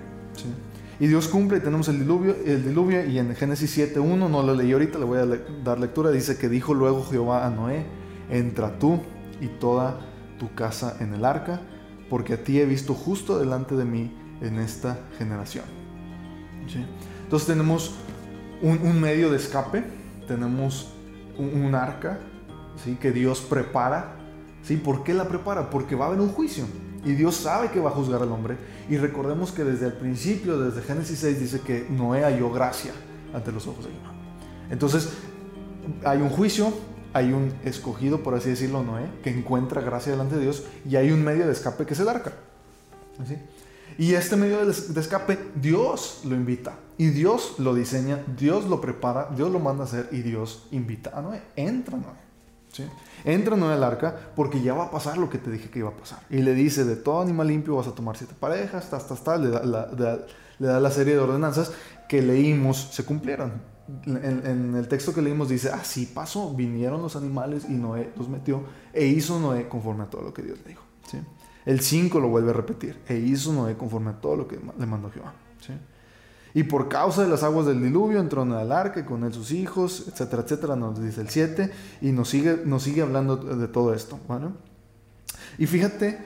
Y 0.99 1.07
Dios 1.07 1.27
cumple 1.27 1.57
y 1.57 1.61
tenemos 1.61 1.87
el 1.87 1.99
diluvio, 1.99 2.35
el 2.45 2.63
diluvio 2.63 3.05
y 3.05 3.17
en 3.17 3.35
Génesis 3.35 3.77
7.1, 3.77 4.29
no 4.29 4.43
lo 4.43 4.53
leí 4.53 4.71
ahorita, 4.71 4.99
le 4.99 5.05
voy 5.05 5.19
a 5.19 5.25
dar 5.63 5.79
lectura, 5.79 6.11
dice 6.11 6.37
que 6.37 6.49
dijo 6.49 6.73
luego 6.73 7.03
Jehová 7.09 7.45
a 7.45 7.49
Noé, 7.49 7.85
entra 8.29 8.77
tú 8.77 8.99
y 9.41 9.47
toda 9.47 9.99
tu 10.39 10.53
casa 10.53 10.97
en 10.99 11.13
el 11.13 11.25
arca, 11.25 11.61
porque 12.09 12.33
a 12.33 12.43
ti 12.43 12.59
he 12.59 12.65
visto 12.65 12.93
justo 12.93 13.39
delante 13.39 13.75
de 13.75 13.85
mí 13.85 14.11
en 14.41 14.59
esta 14.59 14.99
generación. 15.17 15.65
Entonces 17.23 17.47
tenemos 17.47 17.95
un, 18.61 19.01
medio 19.01 19.29
de 19.29 19.37
escape, 19.37 19.83
tenemos 20.27 20.93
un, 21.37 21.75
arca 21.75 22.19
¿sí? 22.83 22.97
que 22.99 23.11
Dios 23.11 23.41
prepara. 23.41 24.15
¿sí? 24.63 24.77
¿Por 24.77 25.03
qué 25.03 25.13
la 25.13 25.27
prepara? 25.27 25.69
Porque 25.69 25.95
va 25.95 26.05
a 26.05 26.07
haber 26.09 26.21
un 26.21 26.29
juicio. 26.29 26.65
Y 27.05 27.13
Dios 27.13 27.35
sabe 27.35 27.69
que 27.69 27.79
va 27.79 27.89
a 27.89 27.93
juzgar 27.93 28.21
al 28.21 28.31
hombre. 28.31 28.57
Y 28.89 28.97
recordemos 28.97 29.51
que 29.51 29.63
desde 29.63 29.87
el 29.87 29.93
principio, 29.93 30.59
desde 30.59 30.81
Génesis 30.81 31.19
6, 31.19 31.39
dice 31.39 31.59
que 31.61 31.87
Noé 31.89 32.23
halló 32.23 32.51
gracia 32.51 32.93
ante 33.33 33.51
los 33.51 33.67
ojos 33.67 33.85
de 33.85 33.91
Jehová. 33.91 34.13
Entonces, 34.69 35.09
hay 36.05 36.19
un 36.19 36.29
juicio, 36.29 36.73
hay 37.13 37.33
un 37.33 37.53
escogido, 37.65 38.23
por 38.23 38.35
así 38.35 38.49
decirlo, 38.49 38.83
Noé, 38.83 39.05
que 39.23 39.29
encuentra 39.31 39.81
gracia 39.81 40.11
delante 40.11 40.35
de 40.35 40.41
Dios, 40.41 40.63
y 40.89 40.95
hay 40.95 41.11
un 41.11 41.23
medio 41.23 41.45
de 41.45 41.51
escape 41.51 41.85
que 41.85 41.93
es 41.93 41.99
el 41.99 42.09
arca. 42.09 42.33
Y 43.97 44.13
este 44.13 44.35
medio 44.35 44.65
de 44.65 44.99
escape, 44.99 45.37
Dios 45.55 46.21
lo 46.25 46.35
invita. 46.35 46.75
Y 46.97 47.07
Dios 47.07 47.55
lo 47.59 47.75
diseña, 47.75 48.23
Dios 48.37 48.65
lo 48.65 48.79
prepara, 48.79 49.29
Dios 49.35 49.51
lo 49.51 49.59
manda 49.59 49.83
a 49.83 49.87
hacer 49.87 50.09
y 50.11 50.21
Dios 50.21 50.67
invita 50.71 51.11
a 51.13 51.21
Noé. 51.21 51.41
Entra 51.55 51.97
Noé. 51.97 52.32
¿Sí? 52.73 52.83
Entra 53.23 53.55
Noé 53.55 53.73
al 53.73 53.83
arca 53.83 54.15
porque 54.35 54.61
ya 54.61 54.73
va 54.73 54.85
a 54.85 54.91
pasar 54.91 55.17
lo 55.17 55.29
que 55.29 55.37
te 55.37 55.49
dije 55.49 55.69
que 55.69 55.79
iba 55.79 55.89
a 55.89 55.95
pasar. 55.95 56.19
Y 56.29 56.39
le 56.39 56.53
dice, 56.53 56.83
de 56.83 56.97
todo 56.97 57.21
animal 57.21 57.47
limpio 57.47 57.77
vas 57.77 57.87
a 57.87 57.95
tomar 57.95 58.17
siete 58.17 58.33
parejas, 58.37 58.89
tal, 58.89 59.01
tal. 59.23 59.43
Le 59.43 59.49
da 59.49 59.63
la, 59.63 60.19
le 60.59 60.67
da 60.67 60.79
la 60.79 60.91
serie 60.91 61.13
de 61.13 61.19
ordenanzas 61.19 61.71
que 62.09 62.21
leímos 62.21 62.89
se 62.91 63.05
cumplieron. 63.05 63.61
en, 64.05 64.75
el 64.75 64.87
texto 64.87 65.13
que 65.13 65.21
leímos 65.21 65.49
dice, 65.49 65.69
así 65.69 66.05
pasó, 66.05 66.53
vinieron 66.53 67.01
los 67.01 67.15
animales 67.15 67.65
y 67.69 67.73
Noé 67.73 68.11
los 68.17 68.27
metió 68.29 68.63
e 68.91 69.05
hizo 69.05 69.39
Noé 69.39 69.67
conforme 69.67 70.03
a 70.03 70.09
todo 70.09 70.21
lo 70.21 70.33
que 70.33 70.41
Dios 70.41 70.59
le 70.63 70.69
dijo. 70.69 70.83
¿sí? 71.09 71.19
El 71.65 71.79
5 71.79 72.19
lo 72.19 72.27
vuelve 72.27 72.51
a 72.51 72.53
repetir, 72.53 72.99
e 73.07 73.15
hizo 73.15 73.53
Noé 73.53 73.75
conforme 73.75 74.11
a 74.11 74.19
todo 74.19 74.35
lo 74.35 74.47
que 74.47 74.59
le 74.77 74.85
mandó 74.85 75.09
Jehová. 75.09 75.33
Y 76.55 76.63
por 76.63 76.87
causa 76.87 77.23
de 77.23 77.29
las 77.29 77.41
aguas 77.43 77.65
del 77.65 77.81
diluvio 77.81 78.19
entró 78.19 78.43
en 78.43 78.51
el 78.51 78.71
arca 78.71 78.99
y 78.99 79.03
con 79.03 79.23
él 79.23 79.33
sus 79.33 79.51
hijos, 79.51 80.05
etcétera, 80.07 80.43
etcétera, 80.43 80.75
nos 80.75 81.01
dice 81.01 81.21
el 81.21 81.29
7 81.29 81.71
y 82.01 82.11
nos 82.11 82.29
sigue, 82.29 82.61
nos 82.65 82.83
sigue 82.83 83.01
hablando 83.01 83.37
de 83.37 83.67
todo 83.67 83.93
esto. 83.93 84.19
¿vale? 84.27 84.49
Y 85.57 85.65
fíjate, 85.65 86.19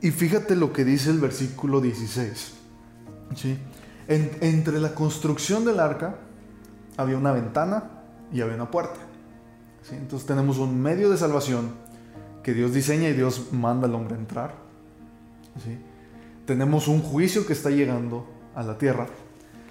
y 0.00 0.10
fíjate 0.12 0.54
lo 0.54 0.72
que 0.72 0.84
dice 0.84 1.10
el 1.10 1.18
versículo 1.18 1.80
16. 1.80 2.52
¿sí? 3.34 3.58
entre 4.08 4.78
la 4.78 4.94
construcción 4.94 5.64
del 5.64 5.80
arca 5.80 6.14
había 6.96 7.16
una 7.16 7.32
ventana 7.32 7.90
y 8.32 8.40
había 8.40 8.54
una 8.54 8.70
puerta. 8.70 9.00
¿sí? 9.82 9.96
Entonces 9.96 10.26
tenemos 10.26 10.58
un 10.58 10.80
medio 10.80 11.10
de 11.10 11.16
salvación 11.16 11.72
que 12.44 12.54
Dios 12.54 12.72
diseña 12.72 13.08
y 13.08 13.12
Dios 13.12 13.48
manda 13.52 13.88
al 13.88 13.94
hombre 13.96 14.14
a 14.14 14.18
entrar. 14.18 14.54
¿sí? 15.64 15.76
Tenemos 16.46 16.86
un 16.86 17.02
juicio 17.02 17.44
que 17.44 17.54
está 17.54 17.70
llegando 17.70 18.35
a 18.56 18.64
la 18.64 18.76
tierra 18.76 19.06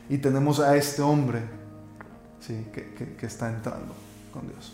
y 0.10 0.20
tenemos 0.20 0.62
a 0.62 0.78
este 0.78 1.02
hombre 1.02 1.42
¿sí? 2.40 2.68
que, 2.72 3.16
que, 3.18 3.26
está 3.26 3.50
entrando 3.50 3.94
con 4.32 4.48
Dios. 4.48 4.74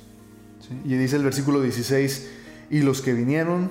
Y 0.85 0.95
dice 0.95 1.15
el 1.15 1.23
versículo 1.23 1.61
16, 1.61 2.29
y 2.69 2.81
los 2.81 3.01
que 3.01 3.13
vinieron, 3.13 3.69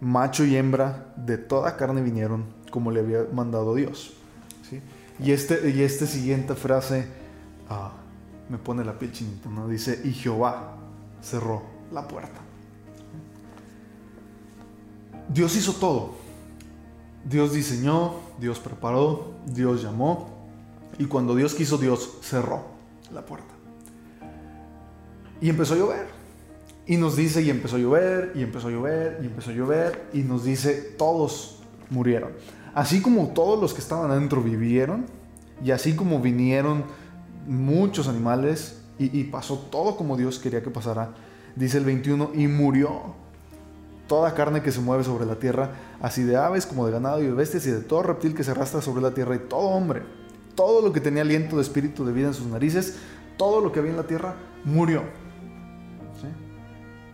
macho 0.00 0.44
y 0.44 0.56
hembra, 0.56 1.14
de 1.16 1.38
toda 1.38 1.76
carne 1.76 2.02
vinieron, 2.02 2.44
como 2.70 2.90
le 2.90 3.00
había 3.00 3.26
mandado 3.32 3.74
Dios. 3.74 4.14
¿sí? 4.68 4.80
Y, 5.18 5.32
este, 5.32 5.70
y 5.70 5.82
esta 5.82 6.06
siguiente 6.06 6.54
frase 6.54 7.06
ah, 7.70 7.92
me 8.48 8.58
pone 8.58 8.84
la 8.84 8.98
piel 8.98 9.12
chinita, 9.12 9.48
¿no? 9.48 9.68
Dice, 9.68 10.00
y 10.04 10.12
Jehová 10.12 10.76
cerró 11.22 11.62
la 11.92 12.06
puerta. 12.06 12.40
Dios 15.28 15.56
hizo 15.56 15.72
todo. 15.74 16.16
Dios 17.24 17.52
diseñó, 17.52 18.25
Dios 18.38 18.58
preparó, 18.58 19.34
Dios 19.46 19.82
llamó. 19.82 20.28
Y 20.98 21.06
cuando 21.06 21.34
Dios 21.34 21.54
quiso, 21.54 21.78
Dios 21.78 22.18
cerró 22.22 22.64
la 23.12 23.24
puerta. 23.24 23.54
Y 25.40 25.50
empezó 25.50 25.74
a 25.74 25.76
llover. 25.76 26.06
Y 26.86 26.96
nos 26.96 27.16
dice, 27.16 27.42
y 27.42 27.50
empezó 27.50 27.76
a 27.76 27.78
llover, 27.78 28.32
y 28.34 28.42
empezó 28.42 28.68
a 28.68 28.70
llover, 28.70 29.18
y 29.22 29.26
empezó 29.26 29.50
a 29.50 29.54
llover. 29.54 30.08
Y 30.12 30.20
nos 30.20 30.44
dice, 30.44 30.94
todos 30.96 31.58
murieron. 31.90 32.30
Así 32.74 33.02
como 33.02 33.28
todos 33.28 33.60
los 33.60 33.74
que 33.74 33.80
estaban 33.80 34.10
adentro 34.10 34.42
vivieron, 34.42 35.06
y 35.64 35.70
así 35.70 35.96
como 35.96 36.20
vinieron 36.20 36.84
muchos 37.46 38.08
animales, 38.08 38.82
y, 38.98 39.24
pasó 39.24 39.58
todo 39.70 39.96
como 39.96 40.16
Dios 40.16 40.38
quería 40.38 40.62
que 40.62 40.70
pasara, 40.70 41.14
dice 41.54 41.78
el 41.78 41.84
21, 41.84 42.30
y 42.34 42.46
murió 42.48 43.14
toda 44.06 44.34
carne 44.34 44.62
que 44.62 44.72
se 44.72 44.80
mueve 44.80 45.04
sobre 45.04 45.26
la 45.26 45.36
tierra, 45.36 45.70
así 46.00 46.22
de 46.22 46.36
aves 46.36 46.66
como 46.66 46.86
de 46.86 46.92
ganado 46.92 47.22
y 47.22 47.26
de 47.26 47.32
bestias 47.32 47.66
y 47.66 47.70
de 47.70 47.80
todo 47.80 48.02
reptil 48.02 48.34
que 48.34 48.44
se 48.44 48.52
arrastra 48.52 48.80
sobre 48.80 49.02
la 49.02 49.12
tierra 49.12 49.34
y 49.34 49.40
todo 49.40 49.60
hombre, 49.60 50.02
todo 50.54 50.80
lo 50.80 50.92
que 50.92 51.00
tenía 51.00 51.22
aliento 51.22 51.56
de 51.56 51.62
espíritu 51.62 52.04
de 52.04 52.12
vida 52.12 52.28
en 52.28 52.34
sus 52.34 52.46
narices, 52.46 52.96
todo 53.36 53.60
lo 53.60 53.72
que 53.72 53.80
había 53.80 53.90
en 53.90 53.96
la 53.96 54.06
tierra, 54.06 54.36
murió. 54.64 55.02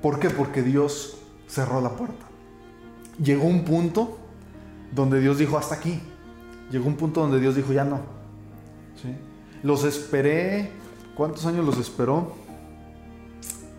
¿Por 0.00 0.18
qué? 0.18 0.30
Porque 0.30 0.62
Dios 0.62 1.18
cerró 1.46 1.80
la 1.80 1.90
puerta. 1.90 2.26
Llegó 3.22 3.44
un 3.44 3.64
punto 3.64 4.18
donde 4.92 5.20
Dios 5.20 5.38
dijo 5.38 5.56
hasta 5.56 5.76
aquí. 5.76 6.00
Llegó 6.72 6.88
un 6.88 6.96
punto 6.96 7.20
donde 7.20 7.38
Dios 7.38 7.54
dijo 7.54 7.72
ya 7.72 7.84
no. 7.84 8.00
Los 9.62 9.84
esperé. 9.84 10.72
¿Cuántos 11.14 11.46
años 11.46 11.64
los 11.64 11.78
esperó? 11.78 12.34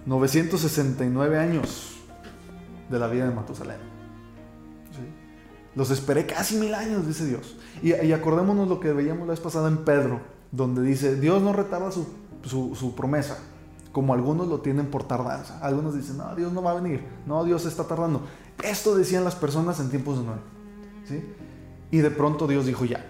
969 0.06 1.38
años 1.38 1.93
de 2.94 3.00
la 3.00 3.08
vida 3.08 3.28
de 3.28 3.36
Matusalén. 3.36 3.94
Los 5.76 5.90
esperé 5.90 6.28
casi 6.28 6.56
mil 6.58 6.74
años, 6.76 7.08
dice 7.08 7.26
Dios. 7.26 7.58
Y, 7.82 8.12
acordémonos 8.12 8.68
lo 8.68 8.80
que 8.80 8.94
veíamos 8.94 9.28
la 9.28 9.32
vez 9.32 9.40
pasada 9.40 9.68
en 9.68 9.84
Pedro, 9.84 10.22
donde 10.52 10.84
dice, 10.84 11.20
Dios 11.20 11.42
no 11.42 11.52
retarda 11.52 11.92
su, 11.92 12.06
su 12.46 12.96
promesa, 12.96 13.40
como 13.92 14.14
algunos 14.14 14.48
lo 14.48 14.60
tienen 14.60 14.88
por 14.88 15.04
tardanza. 15.04 15.60
Algunos 15.60 15.96
dicen, 15.96 16.18
no, 16.18 16.36
Dios 16.36 16.54
no 16.54 16.62
va 16.62 16.72
a 16.72 16.76
venir, 16.76 17.04
no, 17.26 17.44
Dios 17.44 17.66
está 17.66 17.86
tardando. 17.86 18.22
Esto 18.64 18.96
decían 18.96 19.24
las 19.24 19.36
personas 19.36 19.80
en 19.80 19.90
tiempos 19.90 20.20
de 20.20 20.26
Noé. 20.26 20.38
Y 21.92 21.98
de 21.98 22.12
pronto 22.12 22.48
Dios 22.48 22.66
dijo 22.66 22.86
ya. 22.86 23.06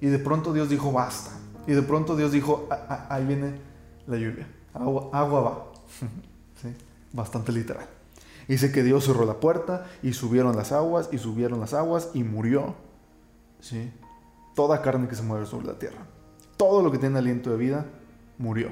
Y 0.00 0.06
de 0.06 0.18
pronto 0.18 0.52
Dios 0.52 0.68
dijo 0.68 0.92
basta. 0.92 1.30
Y 1.66 1.72
de 1.72 1.82
pronto 1.82 2.16
Dios 2.16 2.32
dijo, 2.32 2.68
ahí 3.08 3.24
viene 3.24 3.58
la 4.06 4.16
lluvia. 4.16 4.46
Agua, 4.74 5.40
va. 5.40 5.72
Bastante 7.12 7.52
literal. 7.52 7.86
Dice 8.48 8.72
que 8.72 8.82
Dios 8.82 9.04
cerró 9.04 9.24
la 9.24 9.40
puerta 9.40 9.86
y 10.02 10.12
subieron 10.12 10.56
las 10.56 10.72
aguas 10.72 11.08
y 11.12 11.18
subieron 11.18 11.60
las 11.60 11.74
aguas 11.74 12.10
y 12.14 12.24
murió. 12.24 12.74
¿sí? 13.60 13.92
Toda 14.54 14.82
carne 14.82 15.08
que 15.08 15.14
se 15.14 15.22
mueve 15.22 15.46
sobre 15.46 15.66
la 15.66 15.78
tierra. 15.78 16.06
Todo 16.56 16.82
lo 16.82 16.92
que 16.92 16.98
tiene 16.98 17.18
aliento 17.18 17.50
de 17.50 17.56
vida 17.56 17.86
murió. 18.38 18.70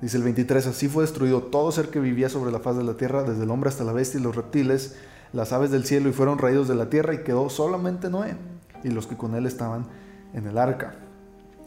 Dice 0.00 0.16
el 0.16 0.22
23, 0.22 0.66
así 0.66 0.88
fue 0.88 1.04
destruido 1.04 1.42
todo 1.42 1.70
ser 1.72 1.88
que 1.88 2.00
vivía 2.00 2.28
sobre 2.28 2.50
la 2.50 2.60
faz 2.60 2.76
de 2.76 2.84
la 2.84 2.96
tierra, 2.96 3.22
desde 3.22 3.44
el 3.44 3.50
hombre 3.50 3.68
hasta 3.68 3.84
la 3.84 3.92
bestia 3.92 4.18
y 4.18 4.22
los 4.22 4.34
reptiles, 4.34 4.96
las 5.32 5.52
aves 5.52 5.70
del 5.70 5.84
cielo 5.84 6.08
y 6.08 6.12
fueron 6.12 6.38
raídos 6.38 6.68
de 6.68 6.74
la 6.74 6.90
tierra 6.90 7.14
y 7.14 7.22
quedó 7.22 7.50
solamente 7.50 8.10
Noé 8.10 8.34
y 8.82 8.88
los 8.88 9.06
que 9.06 9.16
con 9.16 9.34
él 9.34 9.46
estaban 9.46 9.86
en 10.32 10.46
el 10.46 10.58
arca. 10.58 10.94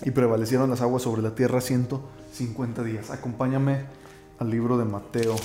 Y 0.04 0.12
prevalecieron 0.12 0.70
las 0.70 0.82
aguas 0.82 1.04
sobre 1.04 1.22
la 1.22 1.36
tierra 1.36 1.62
150 1.62 2.84
días. 2.84 3.12
Acompáñame 3.12 3.86
al 4.40 4.50
libro 4.50 4.78
de 4.78 4.86
Mateo, 4.86 5.36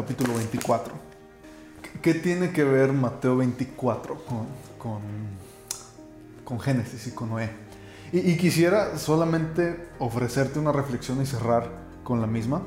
capítulo 0.00 0.34
24. 0.34 0.94
¿Qué 2.00 2.14
tiene 2.14 2.52
que 2.52 2.64
ver 2.64 2.90
Mateo 2.90 3.36
24 3.36 4.24
con, 4.24 4.46
con, 6.42 6.58
Génesis 6.58 7.06
y 7.08 7.10
con 7.10 7.28
Noé? 7.28 7.50
Y, 8.10 8.30
y 8.30 8.36
quisiera 8.38 8.96
solamente 8.96 9.90
ofrecerte 9.98 10.58
una 10.58 10.72
reflexión 10.72 11.20
y 11.20 11.26
cerrar 11.26 11.68
con 12.02 12.22
la 12.22 12.26
misma. 12.26 12.62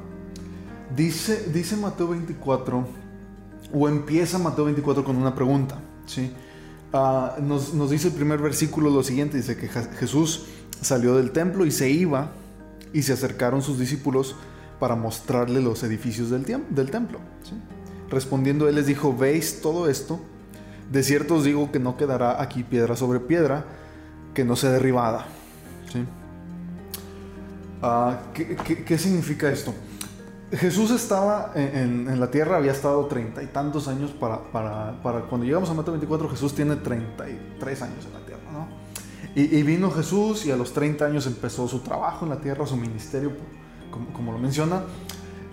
Dice, 0.96 1.50
dice 1.52 1.76
Mateo 1.76 2.10
24 2.10 2.86
o 3.74 3.90
empieza 3.90 4.38
Mateo 4.38 4.66
24 4.66 5.04
con 5.04 5.16
una 5.16 5.34
pregunta. 5.34 5.80
¿sí? 6.06 6.32
Ah, 6.94 7.38
nos, 7.42 7.74
nos, 7.74 7.90
dice 7.90 8.10
el 8.10 8.14
primer 8.14 8.40
versículo 8.42 8.92
lo 8.92 9.02
siguiente, 9.02 9.38
dice 9.38 9.58
que 9.58 9.70
Jesús 9.70 10.46
salió 10.82 11.16
del 11.16 11.32
templo 11.32 11.66
y 11.66 11.72
se 11.72 11.90
iba 11.90 12.32
y 12.94 13.02
se 13.02 13.14
acercaron 13.14 13.64
sus 13.64 13.80
discípulos 13.80 14.36
para 14.84 14.98
mostrarle 14.98 15.62
los 15.62 15.82
edificios 15.84 16.30
del, 16.30 16.46
del 16.70 16.92
templo. 16.92 17.20
Respondiendo 18.10 18.68
él 18.68 18.76
les 18.76 18.86
dijo, 18.86 19.16
¿veis 19.16 19.62
todo 19.62 19.88
esto? 19.88 20.20
De 20.92 21.04
cierto 21.04 21.36
os 21.36 21.46
digo 21.46 21.72
que 21.72 21.80
no 21.80 21.96
quedará 21.96 22.42
aquí 22.42 22.64
piedra 22.64 22.98
sobre 22.98 23.22
piedra 23.22 23.64
que 24.34 24.44
no 24.44 24.58
sea 24.58 24.72
derribada. 24.72 25.26
Ah, 27.82 28.24
¿qué, 28.34 28.58
qué 28.86 28.98
significa 28.98 29.50
esto? 29.50 29.74
Jesús 30.52 30.92
estaba 30.92 31.54
en, 31.56 32.20
la 32.20 32.30
tierra, 32.30 32.58
había 32.58 32.74
estado 32.74 33.06
treinta 33.06 33.42
y 33.42 33.48
tantos 33.48 33.88
años 33.88 34.12
para, 34.12 34.44
para, 34.52 35.22
cuando 35.30 35.46
llegamos 35.46 35.70
a 35.70 35.76
Mateo 35.76 35.94
24, 35.94 36.28
Jesús 36.28 36.54
tiene 36.54 36.76
33 36.76 37.82
años 37.84 38.06
en 38.06 38.12
la 38.12 38.26
tierra, 38.26 38.52
¿no? 38.52 38.68
Y, 39.34 39.64
vino 39.64 39.90
Jesús 39.92 40.46
y 40.46 40.52
a 40.52 40.58
los 40.58 40.74
30 40.74 41.06
años 41.06 41.26
empezó 41.26 41.70
su 41.70 41.80
trabajo 41.80 42.26
en 42.26 42.32
la 42.32 42.42
tierra, 42.42 42.68
su 42.68 42.76
ministerio, 42.76 43.32
como, 44.14 44.32
lo 44.32 44.38
menciona, 44.38 44.84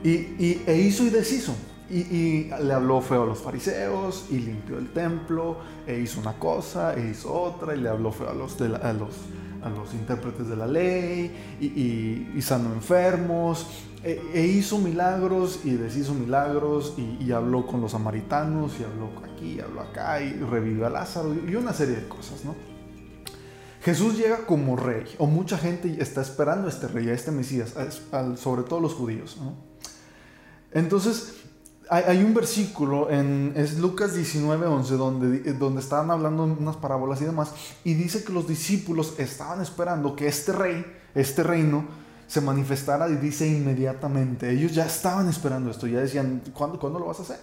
y, 0.02 0.62
e 0.66 0.84
hizo 0.86 1.04
y 1.04 1.10
deshizo. 1.10 1.54
Y, 1.90 2.50
le 2.62 2.72
habló 2.72 3.00
feo 3.00 3.24
a 3.24 3.26
los 3.26 3.40
fariseos 3.40 4.26
y 4.30 4.38
limpió 4.38 4.78
el 4.78 4.92
templo, 4.92 5.56
e 5.86 5.98
hizo 5.98 6.20
una 6.20 6.34
cosa, 6.34 6.94
e 6.94 7.10
hizo 7.10 7.32
otra, 7.32 7.74
y 7.74 7.80
le 7.80 7.88
habló 7.88 8.12
feo 8.12 8.30
a 8.30 8.34
los, 8.34 8.60
a 8.60 8.92
los, 8.92 9.10
a 9.62 9.70
los 9.70 9.92
intérpretes 9.94 10.48
de 10.48 10.56
la 10.56 10.66
ley, 10.66 11.58
y, 11.60 12.38
y 12.38 12.42
sanó 12.42 12.72
enfermos, 12.72 13.66
e, 14.02 14.18
e, 14.32 14.46
hizo 14.46 14.78
milagros 14.78 15.60
y 15.62 15.72
deshizo 15.72 16.14
milagros 16.14 16.94
y, 16.96 17.30
habló 17.32 17.66
con 17.66 17.82
los 17.82 17.92
samaritanos 17.92 18.72
y 18.80 18.84
habló 18.84 19.10
aquí, 19.22 19.56
y 19.56 19.60
habló 19.60 19.82
acá 19.82 20.22
y 20.22 20.32
revivió 20.32 20.86
a 20.86 20.90
Lázaro 20.90 21.34
y 21.34 21.54
una 21.54 21.74
serie 21.74 21.96
de 21.96 22.08
cosas, 22.08 22.42
¿no? 22.44 22.54
Jesús 23.82 24.16
llega 24.16 24.46
como 24.46 24.76
rey, 24.76 25.04
o 25.18 25.26
mucha 25.26 25.56
gente 25.56 25.96
está 26.00 26.20
esperando 26.20 26.66
a 26.66 26.70
este 26.70 26.86
rey, 26.86 27.08
a 27.08 27.14
este 27.14 27.30
Mesías, 27.30 27.74
sobre 28.36 28.62
todo 28.62 28.80
los 28.80 28.94
judíos. 28.94 29.38
Entonces, 30.72 31.34
hay, 31.88 32.22
un 32.22 32.34
versículo, 32.34 33.10
en, 33.10 33.52
es 33.56 33.78
Lucas 33.78 34.14
19, 34.14 34.66
11, 34.66 34.94
donde, 34.94 35.52
donde 35.54 35.80
estaban 35.80 36.10
hablando 36.10 36.44
unas 36.44 36.76
parábolas 36.76 37.20
y 37.22 37.24
demás, 37.24 37.52
y 37.82 37.94
dice 37.94 38.22
que 38.22 38.32
los 38.32 38.46
discípulos 38.46 39.14
estaban 39.18 39.60
esperando 39.60 40.14
que 40.14 40.28
este 40.28 40.52
rey, 40.52 40.84
este 41.14 41.42
reino, 41.42 41.84
se 42.28 42.40
manifestara 42.40 43.08
y 43.08 43.16
dice 43.16 43.48
inmediatamente. 43.48 44.50
Ellos 44.50 44.72
ya 44.72 44.86
estaban 44.86 45.28
esperando 45.28 45.68
esto, 45.68 45.88
ya 45.88 45.98
decían, 45.98 46.42
¿cuándo, 46.54 46.78
¿cuándo 46.78 47.00
lo 47.00 47.06
vas 47.06 47.18
a 47.18 47.22
hacer? 47.22 47.40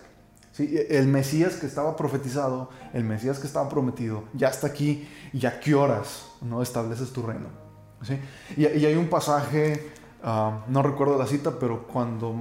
¿Sí? 0.58 0.76
El 0.90 1.08
Mesías 1.08 1.54
que 1.58 1.68
estaba 1.68 1.96
profetizado, 1.96 2.72
el 2.92 3.04
Mesías 3.04 3.38
que 3.38 3.46
estaba 3.46 3.70
prometido, 3.70 4.24
ya 4.34 4.48
está 4.48 4.66
aquí, 4.66 5.08
¿y 5.32 5.46
a 5.46 5.60
qué 5.60 5.76
horas 5.76 6.32
no 6.42 6.64
estableces 6.64 7.14
tu 7.14 7.22
reino? 7.22 7.46
¿sí? 8.02 8.18
Y, 8.58 8.66
hay 8.66 8.96
un 8.96 9.08
pasaje, 9.08 9.92
ah, 10.24 10.66
no 10.68 10.82
recuerdo 10.82 11.16
la 11.16 11.28
cita, 11.28 11.60
pero 11.60 11.86
cuando, 11.86 12.34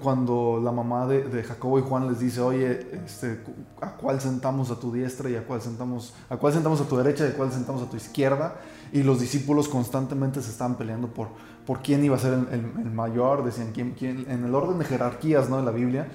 cuando 0.00 0.60
la 0.62 0.70
mamá 0.70 1.08
de, 1.08 1.42
Jacobo 1.42 1.80
y 1.80 1.82
Juan 1.82 2.06
les 2.06 2.20
dice, 2.20 2.42
oye, 2.42 2.86
este, 3.04 3.40
¿a 3.80 3.96
cuál 3.96 4.20
sentamos 4.20 4.70
a 4.70 4.78
tu 4.78 4.92
diestra 4.92 5.28
y 5.28 5.34
a 5.34 5.44
cuál 5.44 5.60
sentamos 5.60 6.14
a, 6.28 6.36
cuál 6.36 6.52
sentamos 6.52 6.80
a 6.80 6.84
tu 6.84 6.96
derecha 6.96 7.26
y 7.26 7.30
a 7.30 7.36
cuál 7.36 7.50
sentamos 7.50 7.82
a 7.82 7.90
tu 7.90 7.96
izquierda? 7.96 8.60
Y 8.92 9.02
los 9.02 9.18
discípulos 9.18 9.68
constantemente 9.68 10.42
se 10.42 10.50
estaban 10.52 10.76
peleando 10.76 11.08
por, 11.08 11.26
por 11.66 11.82
quién 11.82 12.04
iba 12.04 12.14
a 12.14 12.20
ser 12.20 12.34
el, 12.34 12.90
mayor, 12.92 13.44
decían, 13.44 13.72
¿quién, 13.74 13.96
quién, 13.98 14.26
en 14.28 14.44
el 14.44 14.54
orden 14.54 14.78
de 14.78 14.84
jerarquías 14.84 15.50
¿no? 15.50 15.56
de 15.56 15.64
la 15.64 15.72
Biblia, 15.72 16.06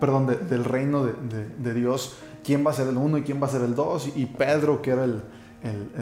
perdón, 0.00 0.26
del 0.26 0.64
reino 0.64 1.04
de, 1.04 1.74
Dios, 1.74 2.16
quién 2.44 2.66
va 2.66 2.70
a 2.70 2.74
ser 2.74 2.88
el 2.88 2.96
uno 2.96 3.18
y 3.18 3.22
quién 3.22 3.42
va 3.42 3.46
a 3.46 3.50
ser 3.50 3.62
el 3.62 3.74
dos, 3.74 4.10
y 4.14 4.26
Pedro, 4.26 4.82
que 4.82 4.90
era 4.90 5.04
el, 5.04 5.22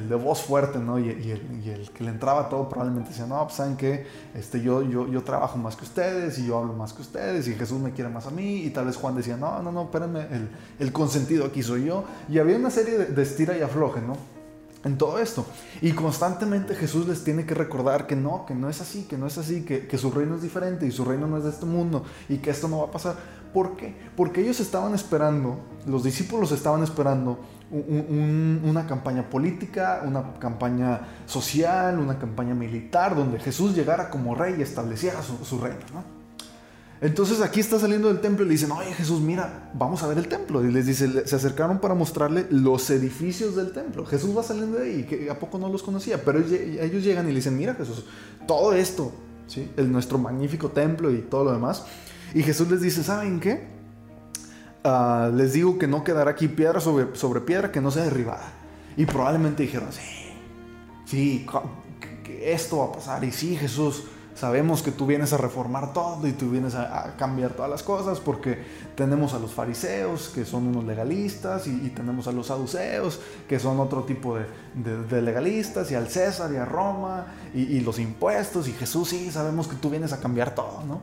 de 0.09 0.15
voz 0.15 0.43
fuerte, 0.43 0.79
¿no? 0.79 0.99
Y, 0.99 1.09
el, 1.09 1.91
que 1.95 2.05
le 2.05 2.11
entraba 2.11 2.49
todo 2.49 2.69
probablemente 2.69 3.11
decía, 3.11 3.27
no, 3.27 3.43
pues 3.45 3.57
saben 3.57 3.77
que 3.77 4.07
este, 4.35 4.61
yo, 4.61 4.83
yo, 4.83 5.09
yo 5.09 5.23
trabajo 5.23 5.57
más 5.57 5.77
que 5.77 5.85
ustedes 5.85 6.39
y 6.39 6.47
yo 6.47 6.59
hablo 6.59 6.75
más 6.75 6.93
que 6.93 7.03
ustedes 7.03 7.49
y 7.49 7.55
Jesús 7.55 7.81
me 7.81 7.93
quiere 7.93 8.11
más 8.11 8.27
a 8.27 8.31
mí. 8.31 8.65
Y 8.65 8.71
tal 8.71 8.87
vez 8.87 8.97
Juan 8.97 9.15
decía, 9.15 9.37
no, 9.37 9.63
no, 9.63 9.73
no, 9.73 9.85
espérenme, 9.85 10.27
el, 10.79 10.93
consentido 10.93 11.47
aquí 11.47 11.63
soy 11.63 11.87
yo. 11.87 12.05
Y 12.29 12.39
había 12.39 12.57
una 12.57 12.71
serie 12.71 12.99
de 12.99 13.23
estira 13.23 13.57
y 13.57 13.63
afloje, 13.63 14.01
¿no? 14.03 14.34
En 14.85 14.99
todo 14.99 15.19
esto. 15.19 15.47
Y 15.81 15.93
constantemente 15.93 16.75
Jesús 16.75 17.09
les 17.09 17.25
tiene 17.25 17.47
que 17.47 17.55
recordar 17.55 18.07
que 18.07 18.17
no, 18.17 18.47
que 18.47 18.55
no 18.55 18.69
es 18.69 18.81
así, 18.81 19.05
que 19.05 19.17
no 19.17 19.27
es 19.27 19.39
así, 19.39 19.65
que, 19.65 19.87
que, 19.87 19.99
su 19.99 20.11
reino 20.11 20.37
es 20.37 20.43
diferente 20.43 20.87
y 20.87 20.91
su 20.91 21.05
reino 21.05 21.27
no 21.27 21.39
es 21.39 21.45
de 21.45 21.51
este 21.51 21.67
mundo 21.67 22.05
y 22.29 22.39
que 22.39 22.51
esto 22.51 22.69
no 22.69 22.79
va 22.79 22.85
a 22.85 22.91
pasar. 22.91 23.17
¿Por 23.53 23.77
qué? 23.77 23.95
Porque 24.17 24.41
ellos 24.41 24.59
estaban 24.59 24.95
esperando, 24.95 25.61
los 25.87 26.03
discípulos 26.03 26.51
estaban 26.51 26.83
esperando 26.83 27.39
una 27.71 28.87
campaña 28.87 29.29
política, 29.29 30.03
una 30.05 30.35
campaña 30.35 31.01
social, 31.27 31.99
una 31.99 32.19
campaña 32.19 32.55
militar, 32.55 33.17
donde 33.17 33.39
Jesús 33.41 33.75
llegara 33.75 34.11
como 34.11 34.35
rey 34.35 34.57
y 34.59 34.63
estableciera 34.63 35.23
su, 35.23 35.59
reino. 35.59 36.24
Entonces 37.05 37.43
aquí 37.43 37.61
está 37.61 37.79
saliendo 37.79 38.09
del 38.09 38.21
templo 38.21 38.47
y 38.47 38.49
le 38.49 38.53
dicen, 38.53 38.73
oye 38.73 38.91
Jesús, 38.95 39.21
mira, 39.21 39.71
vamos 39.75 40.03
a 40.03 40.07
ver 40.07 40.17
el 40.17 40.27
templo. 40.27 40.65
Y 40.65 40.73
les 40.73 40.87
dice, 40.87 41.27
se 41.27 41.37
acercaron 41.37 41.79
para 41.79 41.93
mostrarle 41.93 42.47
los 42.49 42.89
edificios 42.89 43.55
del 43.55 43.73
templo. 43.73 44.07
Jesús 44.07 44.35
va 44.35 44.43
saliendo 44.43 44.79
de 44.79 44.87
ahí, 44.87 45.03
que 45.03 45.29
a 45.29 45.39
poco 45.39 45.59
no 45.59 45.69
los 45.69 45.83
conocía, 45.83 46.25
pero 46.25 46.39
ellos 46.39 47.05
llegan 47.05 47.27
y 47.27 47.29
le 47.29 47.35
dicen, 47.35 47.59
mira 47.59 47.75
Jesús, 47.75 48.07
todo 48.49 48.73
esto, 48.73 49.13
¿sí? 49.49 49.71
el, 49.77 49.93
nuestro 49.93 50.17
magnífico 50.17 50.71
templo 50.71 51.13
y 51.13 51.19
todo 51.19 51.45
lo 51.45 51.53
demás. 51.53 51.85
Y 52.33 52.43
Jesús 52.43 52.71
les 52.71 52.81
dice, 52.81 53.05
¿saben 53.05 53.39
qué? 53.39 53.69
Ah, 54.83 55.31
les 55.31 55.53
digo 55.53 55.79
que 55.79 55.87
no 55.87 56.05
quedará 56.05 56.31
aquí 56.31 56.49
piedra 56.49 56.81
sobre, 56.81 57.15
sobre 57.17 57.43
piedra 57.43 57.71
que 57.71 57.83
no 57.83 57.91
sea 57.91 58.05
derribada. 58.05 58.51
Y 58.97 59.05
probablemente 59.05 59.63
dijeron, 59.63 59.91
sí, 59.93 60.33
sí, 61.05 61.47
esto 62.41 62.79
va 62.79 62.85
a 62.87 62.93
pasar. 62.93 63.25
Y 63.25 63.31
sí, 63.31 63.57
Jesús, 63.57 64.05
sabemos 64.35 64.83
que 64.83 64.91
tú 64.91 65.07
vienes 65.07 65.33
a 65.33 65.37
reformar 65.37 65.93
todo 65.93 66.27
y 66.27 66.33
tú 66.33 66.51
vienes 66.51 66.75
a, 66.75 67.15
cambiar 67.17 67.53
todas 67.53 67.71
las 67.71 67.83
cosas 67.83 68.19
porque 68.21 68.59
tenemos 68.97 69.33
a 69.35 69.39
los 69.39 69.53
fariseos 69.53 70.31
que 70.35 70.45
son 70.45 70.67
unos 70.67 70.85
legalistas 70.85 71.67
y, 71.67 71.91
tenemos 71.95 72.27
a 72.27 72.33
los 72.33 72.49
saduceos 72.49 73.21
que 73.49 73.59
son 73.59 73.79
otro 73.79 74.03
tipo 74.03 74.37
de, 74.37 75.23
legalistas 75.23 75.91
y 75.93 75.95
al 75.95 76.09
César 76.09 76.53
y 76.53 76.57
a 76.57 76.65
Roma 76.65 77.27
y, 77.55 77.81
los 77.81 77.99
impuestos 77.99 78.67
y 78.69 78.73
Jesús 78.73 79.11
sí, 79.11 79.31
sabemos 79.31 79.69
que 79.69 79.77
tú 79.77 79.91
vienes 79.91 80.13
a 80.13 80.21
cambiar 80.21 80.55
todo, 80.55 80.83
¿no? 80.87 81.01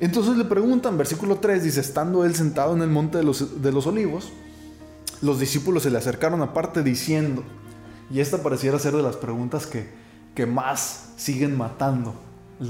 Entonces 0.00 0.36
le 0.36 0.44
preguntan, 0.44 0.98
versículo 0.98 1.36
3, 1.36 1.62
dice, 1.62 1.80
estando 1.80 2.24
él 2.24 2.34
sentado 2.34 2.74
en 2.74 2.82
el 2.82 2.90
monte 2.90 3.18
de 3.18 3.24
los, 3.24 3.62
de 3.62 3.72
los 3.72 3.86
olivos, 3.86 4.32
los 5.22 5.38
discípulos 5.38 5.84
se 5.84 5.90
le 5.90 5.98
acercaron 5.98 6.42
aparte 6.42 6.82
diciendo, 6.82 7.44
y 8.10 8.20
esta 8.20 8.42
pareciera 8.42 8.78
ser 8.78 8.92
de 8.94 9.02
las 9.02 9.16
preguntas 9.16 9.66
que, 9.66 10.03
que 10.34 10.46
más 10.46 11.12
siguen 11.16 11.56
matando 11.56 12.14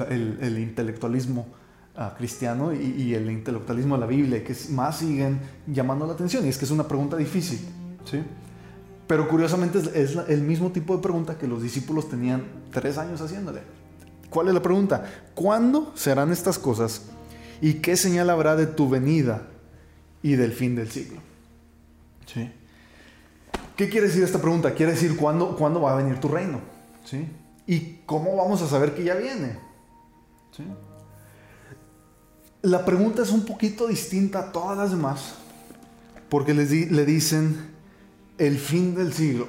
el, 0.08 0.58
intelectualismo 0.58 1.46
ah, 1.96 2.14
cristiano 2.16 2.72
y, 2.72 3.14
el 3.14 3.30
intelectualismo 3.30 3.94
de 3.94 4.00
la 4.00 4.06
Biblia, 4.06 4.44
que 4.44 4.54
más 4.70 4.98
siguen 4.98 5.40
llamando 5.66 6.06
la 6.06 6.12
atención, 6.12 6.44
y 6.46 6.48
es 6.48 6.58
que 6.58 6.64
es 6.64 6.70
una 6.70 6.86
pregunta 6.86 7.16
difícil, 7.16 7.60
¿sí? 8.04 8.22
Pero 9.06 9.28
curiosamente 9.28 9.78
es, 9.78 9.86
es 9.88 10.16
el 10.28 10.42
mismo 10.42 10.70
tipo 10.72 10.96
de 10.96 11.02
pregunta 11.02 11.36
que 11.36 11.46
los 11.46 11.62
discípulos 11.62 12.08
tenían 12.08 12.44
tres 12.72 12.96
años 12.96 13.20
haciéndole. 13.20 13.60
¿Cuál 14.30 14.48
es 14.48 14.54
la 14.54 14.62
pregunta? 14.62 15.04
¿Cuándo 15.34 15.92
serán 15.94 16.32
estas 16.32 16.58
cosas? 16.58 17.02
¿Y 17.60 17.74
qué 17.74 17.96
señal 17.96 18.30
habrá 18.30 18.56
de 18.56 18.66
tu 18.66 18.88
venida 18.88 19.46
y 20.22 20.36
del 20.36 20.52
fin 20.52 20.74
del 20.74 20.90
siglo? 20.90 21.20
¿Sí? 22.26 22.50
¿Qué 23.76 23.88
quiere 23.88 24.06
decir 24.06 24.22
esta 24.22 24.40
pregunta? 24.40 24.72
Quiere 24.72 24.92
decir 24.92 25.16
cuándo, 25.16 25.56
cuándo 25.56 25.82
va 25.82 25.92
a 25.92 25.96
venir 25.96 26.18
tu 26.18 26.28
reino. 26.28 26.60
¿Sí? 27.04 27.26
¿Y 27.66 28.00
cómo 28.06 28.36
vamos 28.36 28.62
a 28.62 28.68
saber 28.68 28.94
que 28.94 29.04
ya 29.04 29.14
viene? 29.14 29.58
¿Sí? 30.52 30.64
La 32.62 32.84
pregunta 32.84 33.22
es 33.22 33.30
un 33.30 33.44
poquito 33.44 33.86
distinta 33.86 34.38
a 34.38 34.52
todas 34.52 34.76
las 34.76 34.90
demás, 34.90 35.34
porque 36.28 36.54
les 36.54 36.70
le 36.90 37.04
dicen 37.04 37.74
el 38.38 38.58
fin 38.58 38.94
del 38.94 39.12
siglo. 39.12 39.46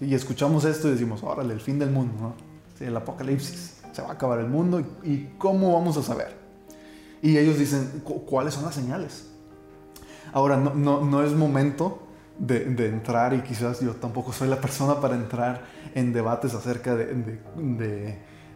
Y 0.00 0.14
escuchamos 0.14 0.64
esto 0.64 0.88
y 0.88 0.92
decimos, 0.92 1.22
órale, 1.22 1.54
el 1.54 1.60
fin 1.60 1.78
del 1.78 1.90
mundo, 1.90 2.14
¿no? 2.20 2.34
¿Sí? 2.78 2.84
el 2.84 2.96
apocalipsis. 2.96 3.76
Se 3.92 4.02
va 4.02 4.08
a 4.08 4.12
acabar 4.12 4.40
el 4.40 4.48
mundo 4.48 4.82
y 5.02 5.28
cómo 5.38 5.72
vamos 5.72 5.96
a 5.96 6.02
saber. 6.02 6.36
Y 7.22 7.38
ellos 7.38 7.58
dicen, 7.58 8.02
¿cuáles 8.04 8.52
son 8.52 8.64
las 8.64 8.74
señales? 8.74 9.26
Ahora, 10.32 10.58
no, 10.58 10.74
no, 10.74 11.02
no 11.02 11.22
es 11.22 11.32
momento 11.32 12.05
de, 12.38 12.86
entrar 12.86 13.34
y 13.34 13.40
quizás 13.40 13.80
yo 13.80 13.92
tampoco 13.92 14.32
soy 14.32 14.48
la 14.48 14.60
persona 14.60 15.00
para 15.00 15.14
entrar 15.14 15.62
en 15.94 16.12
debates 16.12 16.54
acerca 16.54 16.94
de, 16.94 17.38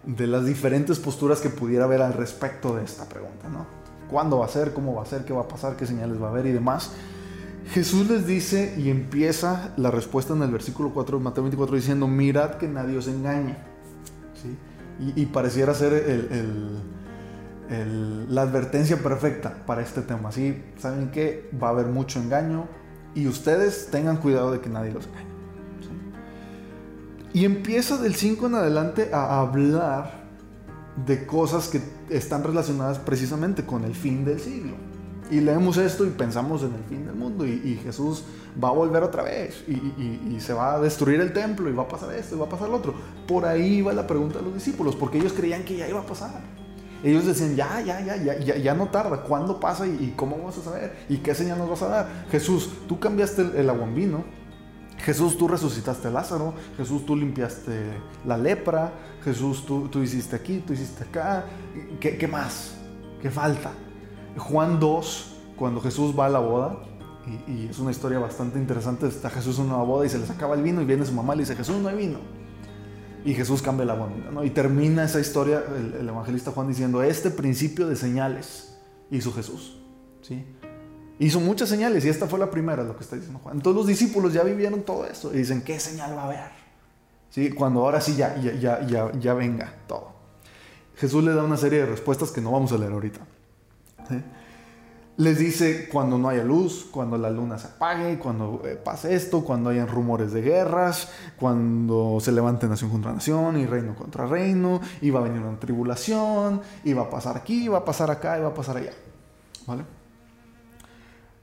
de, 0.04 0.26
las 0.26 0.44
diferentes 0.44 0.98
posturas 0.98 1.40
que 1.40 1.48
pudiera 1.48 1.84
haber 1.84 2.02
al 2.02 2.12
respecto 2.12 2.76
de 2.76 2.84
esta 2.84 3.08
pregunta, 3.08 3.48
¿no? 3.48 3.66
¿Cuándo 4.10 4.38
va 4.38 4.46
a 4.46 4.48
ser? 4.48 4.72
¿Cómo 4.72 4.94
va 4.94 5.02
a 5.02 5.06
ser? 5.06 5.24
¿Qué 5.24 5.32
va 5.32 5.42
a 5.42 5.48
pasar? 5.48 5.76
¿Qué 5.76 5.86
señales 5.86 6.20
va 6.20 6.26
a 6.26 6.30
haber? 6.30 6.46
Y 6.46 6.52
demás. 6.52 6.90
Jesús 7.72 8.08
les 8.08 8.26
dice 8.26 8.74
y 8.76 8.90
empieza 8.90 9.72
la 9.76 9.90
respuesta 9.90 10.34
en 10.34 10.42
el 10.42 10.50
versículo 10.50 10.90
4 10.92 11.18
de 11.18 11.24
Mateo 11.24 11.44
24 11.44 11.76
diciendo, 11.76 12.08
mirad 12.08 12.54
que 12.54 12.66
nadie 12.66 12.98
os 12.98 13.06
engañe. 13.06 13.56
¿Sí? 14.34 14.56
Y, 15.16 15.26
pareciera 15.26 15.72
ser 15.72 16.28
la 18.28 18.42
advertencia 18.42 18.96
perfecta 18.96 19.54
para 19.64 19.82
este 19.82 20.02
tema. 20.02 20.32
¿sí? 20.32 20.62
Saben 20.78 21.10
que 21.10 21.48
va 21.62 21.68
a 21.68 21.70
haber 21.70 21.86
mucho 21.86 22.18
engaño 22.18 22.66
y 23.14 23.26
ustedes 23.26 23.88
tengan 23.90 24.18
cuidado 24.18 24.52
de 24.52 24.60
que 24.60 24.68
nadie 24.68 24.92
los 24.92 25.06
engañe. 25.06 25.30
Y 27.32 27.44
empieza 27.44 27.96
del 27.96 28.14
5 28.14 28.46
en 28.46 28.54
adelante 28.56 29.10
a 29.12 29.40
hablar 29.40 30.24
de 31.06 31.26
cosas 31.26 31.68
que 31.68 31.80
están 32.08 32.42
relacionadas 32.42 32.98
precisamente 32.98 33.64
con 33.64 33.84
el 33.84 33.94
fin 33.94 34.24
del 34.24 34.40
siglo. 34.40 34.74
Y 35.30 35.40
leemos 35.40 35.76
esto 35.76 36.04
y 36.04 36.10
pensamos 36.10 36.62
en 36.62 36.74
el 36.74 36.82
fin 36.88 37.06
del 37.06 37.14
mundo 37.14 37.46
y, 37.46 37.76
Jesús 37.84 38.24
va 38.62 38.68
a 38.68 38.72
volver 38.72 39.04
otra 39.04 39.22
vez 39.22 39.64
y, 39.68 40.40
se 40.40 40.52
va 40.52 40.74
a 40.74 40.80
destruir 40.80 41.20
el 41.20 41.32
templo 41.32 41.70
y 41.70 41.72
va 41.72 41.84
a 41.84 41.88
pasar 41.88 42.12
esto 42.14 42.34
y 42.34 42.38
va 42.38 42.46
a 42.46 42.48
pasar 42.48 42.68
lo 42.68 42.76
otro. 42.76 42.94
Por 43.28 43.44
ahí 43.44 43.80
va 43.80 43.92
la 43.92 44.08
pregunta 44.08 44.40
de 44.40 44.46
los 44.46 44.54
discípulos, 44.54 44.96
porque 44.96 45.18
ellos 45.18 45.32
creían 45.32 45.62
que 45.62 45.76
ya 45.76 45.88
iba 45.88 46.00
a 46.00 46.06
pasar. 46.06 46.40
Ellos 47.02 47.24
decían, 47.24 47.56
ya, 47.56 47.80
ya, 47.80 48.00
ya, 48.00 48.16
ya, 48.16 48.38
ya, 48.38 48.56
ya 48.56 48.74
no 48.74 48.88
tarda. 48.88 49.22
¿Cuándo 49.22 49.58
pasa 49.58 49.86
y, 49.86 50.12
cómo 50.16 50.36
vamos 50.36 50.58
a 50.58 50.62
saber? 50.62 50.94
¿Y 51.08 51.18
qué 51.18 51.34
señal 51.34 51.58
nos 51.58 51.70
vas 51.70 51.82
a 51.82 51.88
dar? 51.88 52.08
Jesús, 52.30 52.68
tú 52.86 53.00
cambiaste 53.00 53.42
el, 53.58 53.70
agua 53.70 53.84
en 53.84 53.94
vino. 53.94 54.24
Jesús, 54.98 55.38
tú 55.38 55.48
resucitaste 55.48 56.08
a 56.08 56.10
Lázaro. 56.10 56.54
Jesús, 56.76 57.06
tú 57.06 57.16
limpiaste 57.16 57.92
la 58.26 58.36
lepra. 58.36 58.92
Jesús, 59.24 59.64
tú, 59.64 59.88
tú 59.88 60.02
hiciste 60.02 60.36
aquí, 60.36 60.62
tú 60.66 60.74
hiciste 60.74 61.04
acá. 61.04 61.46
¿Qué, 62.00 62.18
¿Qué, 62.18 62.28
más? 62.28 62.74
¿Qué 63.22 63.30
falta? 63.30 63.72
Juan 64.36 64.78
2, 64.78 65.36
cuando 65.56 65.80
Jesús 65.80 66.18
va 66.18 66.26
a 66.26 66.28
la 66.28 66.38
boda, 66.38 66.82
y, 67.26 67.52
y, 67.52 67.68
es 67.70 67.78
una 67.78 67.90
historia 67.90 68.18
bastante 68.18 68.58
interesante, 68.58 69.06
está 69.06 69.30
Jesús 69.30 69.58
en 69.58 69.66
una 69.66 69.76
boda 69.76 70.06
y 70.06 70.08
se 70.08 70.18
les 70.18 70.30
acaba 70.30 70.54
el 70.54 70.62
vino 70.62 70.80
y 70.80 70.84
viene 70.84 71.04
su 71.04 71.12
mamá 71.12 71.34
y 71.34 71.38
le 71.38 71.42
dice, 71.42 71.56
Jesús, 71.56 71.76
no 71.76 71.88
hay 71.88 71.96
vino 71.96 72.39
y 73.24 73.34
Jesús 73.34 73.62
cambia 73.62 73.84
el 73.84 73.90
agua. 73.90 74.10
Y 74.44 74.50
termina 74.50 75.04
esa 75.04 75.20
historia 75.20 75.62
el, 75.76 76.08
evangelista 76.08 76.50
Juan 76.52 76.68
diciendo, 76.68 77.02
este 77.02 77.30
principio 77.30 77.88
de 77.88 77.96
señales 77.96 78.74
hizo 79.10 79.32
Jesús. 79.32 79.78
¿sí? 80.22 80.44
Hizo 81.18 81.40
muchas 81.40 81.68
señales 81.68 82.04
y 82.04 82.08
esta 82.08 82.26
fue 82.26 82.38
la 82.38 82.50
primera, 82.50 82.82
lo 82.82 82.96
que 82.96 83.02
está 83.02 83.16
diciendo 83.16 83.40
Juan. 83.42 83.56
Entonces 83.56 83.76
los 83.76 83.86
discípulos 83.86 84.32
ya 84.32 84.42
vivieron 84.42 84.82
todo 84.82 85.06
esto 85.06 85.32
y 85.34 85.38
dicen, 85.38 85.62
¿qué 85.62 85.78
señal 85.78 86.16
va 86.16 86.22
a 86.22 86.26
haber? 86.26 86.60
¿Sí? 87.30 87.50
Cuando 87.50 87.80
ahora 87.80 88.00
sí 88.00 88.16
ya, 88.16 88.36
ya, 88.40 88.52
ya, 88.54 88.86
ya, 88.86 89.12
ya 89.18 89.34
venga 89.34 89.74
todo. 89.86 90.12
Jesús 90.96 91.22
le 91.24 91.34
da 91.34 91.42
una 91.42 91.56
serie 91.56 91.80
de 91.80 91.86
respuestas 91.86 92.30
que 92.30 92.40
no 92.40 92.52
vamos 92.52 92.72
a 92.72 92.78
leer 92.78 92.92
ahorita. 92.92 93.20
¿sí? 94.08 94.22
Les 95.20 95.38
dice 95.38 95.86
cuando 95.92 96.16
no 96.16 96.30
haya 96.30 96.42
luz, 96.42 96.86
cuando 96.90 97.18
la 97.18 97.28
luna 97.28 97.58
se 97.58 97.66
apague, 97.66 98.18
cuando 98.18 98.62
eh, 98.64 98.76
pase 98.82 99.14
esto, 99.14 99.44
cuando 99.44 99.68
hayan 99.68 99.86
rumores 99.86 100.32
de 100.32 100.40
guerras, 100.40 101.10
cuando 101.36 102.16
se 102.20 102.32
levante 102.32 102.66
nación 102.66 102.90
contra 102.90 103.12
nación 103.12 103.58
y 103.58 103.66
reino 103.66 103.94
contra 103.94 104.26
reino, 104.26 104.80
y 105.02 105.10
va 105.10 105.20
a 105.20 105.24
venir 105.24 105.42
una 105.42 105.60
tribulación, 105.60 106.62
y 106.84 106.94
va 106.94 107.02
a 107.02 107.10
pasar 107.10 107.36
aquí, 107.36 107.66
y 107.66 107.68
va 107.68 107.78
a 107.78 107.84
pasar 107.84 108.10
acá, 108.10 108.38
y 108.38 108.40
va 108.40 108.48
a 108.48 108.54
pasar 108.54 108.78
allá. 108.78 108.92
¿Vale? 109.66 109.84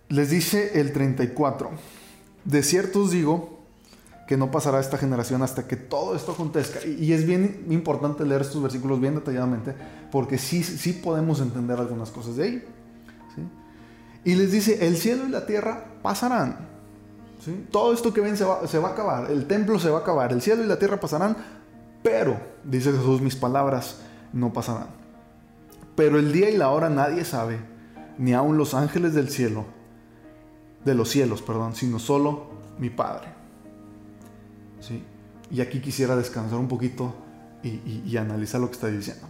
Les 0.10 0.32
dice 0.32 0.80
el 0.80 0.92
34, 0.92 1.70
de 2.46 2.64
cierto 2.64 3.02
os 3.02 3.12
digo 3.12 3.60
que 4.28 4.38
no 4.38 4.50
pasará 4.50 4.80
esta 4.80 4.98
generación 4.98 5.44
hasta 5.44 5.68
que 5.68 5.76
todo 5.76 6.16
esto 6.16 6.32
acontezca. 6.32 6.80
Y, 6.84 7.14
es 7.14 7.28
bien 7.28 7.68
importante 7.70 8.26
leer 8.26 8.42
estos 8.42 8.60
versículos 8.60 9.00
bien 9.00 9.14
detalladamente, 9.14 9.76
porque 10.12 10.40
sí, 10.40 10.64
sí 10.64 10.94
podemos 10.94 11.42
entender 11.42 11.80
algunas 11.80 12.10
cosas 12.10 12.38
de 12.38 12.44
ahí. 12.44 12.64
Y 14.28 14.36
les 14.36 14.52
dice, 14.52 14.86
el 14.86 14.98
cielo 14.98 15.26
y 15.26 15.30
la 15.30 15.46
tierra 15.46 15.86
pasarán. 16.02 16.58
Todo 17.72 17.94
esto 17.94 18.14
que 18.14 18.20
ven 18.20 18.36
se 18.36 18.44
va, 18.44 18.60
a 18.60 18.92
acabar, 18.92 19.32
el 19.32 19.48
templo 19.48 19.80
se 19.80 19.90
va 19.90 20.00
a 20.00 20.02
acabar, 20.02 20.34
el 20.34 20.42
cielo 20.42 20.66
y 20.66 20.68
la 20.68 20.78
tierra 20.78 21.00
pasarán, 21.00 21.38
pero, 22.04 22.38
dice 22.66 22.92
Jesús, 22.92 23.22
mis 23.22 23.38
palabras 23.38 24.02
no 24.34 24.52
pasarán. 24.52 24.88
Pero 25.96 26.20
el 26.20 26.34
día 26.34 26.50
y 26.50 26.58
la 26.58 26.72
hora 26.72 26.90
nadie 26.90 27.24
sabe, 27.24 27.58
ni 28.18 28.34
aun 28.34 28.58
los 28.58 28.74
ángeles 28.74 29.14
del 29.14 29.30
cielo, 29.30 29.64
de 30.84 30.94
los 30.94 31.08
cielos, 31.08 31.42
perdón, 31.42 31.74
sino 31.74 31.98
solo 31.98 32.48
mi 32.80 32.90
Padre. 32.90 33.30
¿Sí? 34.82 35.06
Y 35.52 35.62
aquí 35.62 35.80
quisiera 35.80 36.18
descansar 36.18 36.60
un 36.60 36.68
poquito 36.68 37.16
y, 37.64 38.18
analizar 38.18 38.60
lo 38.60 38.68
que 38.68 38.74
está 38.74 38.88
diciendo. 38.88 39.26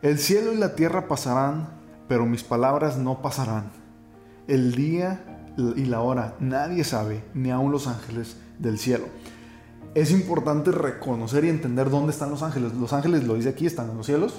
El 0.00 0.20
cielo 0.20 0.52
y 0.52 0.58
la 0.58 0.76
tierra 0.76 1.08
pasarán, 1.08 1.81
pero 2.12 2.26
mis 2.26 2.44
palabras 2.44 2.98
no 2.98 3.22
pasarán. 3.22 3.70
El 4.46 4.74
día 4.74 5.24
y 5.56 5.86
la 5.86 6.02
hora 6.02 6.34
nadie 6.40 6.84
sabe, 6.84 7.24
ni 7.32 7.50
aun 7.50 7.72
los 7.72 7.86
ángeles 7.86 8.36
del 8.58 8.78
cielo. 8.78 9.06
Es 9.94 10.10
importante 10.10 10.72
reconocer 10.72 11.46
y 11.46 11.48
entender 11.48 11.88
dónde 11.88 12.12
están 12.12 12.28
los 12.28 12.42
ángeles. 12.42 12.74
Los 12.74 12.92
ángeles, 12.92 13.24
lo 13.24 13.36
dice 13.36 13.48
aquí, 13.48 13.64
están 13.64 13.88
en 13.88 13.96
los 13.96 14.04
cielos, 14.04 14.34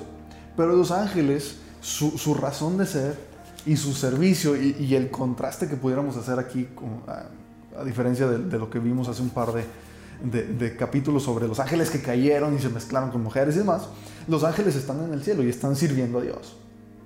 pero 0.56 0.76
los 0.76 0.92
ángeles, 0.92 1.62
su, 1.82 2.36
razón 2.36 2.78
de 2.78 2.86
ser 2.86 3.18
y 3.66 3.76
su 3.76 3.94
servicio 3.94 4.56
y, 4.56 4.94
el 4.94 5.10
contraste 5.10 5.68
que 5.68 5.76
pudiéramos 5.76 6.16
hacer 6.16 6.38
aquí, 6.38 6.70
a, 7.08 7.84
diferencia 7.84 8.28
de, 8.28 8.60
lo 8.60 8.70
que 8.70 8.78
vimos 8.78 9.08
hace 9.08 9.24
un 9.24 9.32
par 9.32 9.50
de, 9.52 10.44
de, 10.44 10.76
capítulos 10.78 11.24
sobre 11.24 11.48
los 11.48 11.60
ángeles 11.60 11.90
que 11.90 12.04
cayeron 12.04 12.56
y 12.56 12.60
se 12.60 12.70
mezclaron 12.70 13.10
con 13.10 13.24
mujeres 13.24 13.56
y 13.56 13.58
demás, 13.58 13.88
los 14.28 14.44
ángeles 14.44 14.76
están 14.76 15.04
en 15.04 15.12
el 15.12 15.24
cielo 15.24 15.42
y 15.42 15.50
están 15.50 15.76
sirviendo 15.76 16.20
a 16.20 16.22
Dios. 16.22 16.56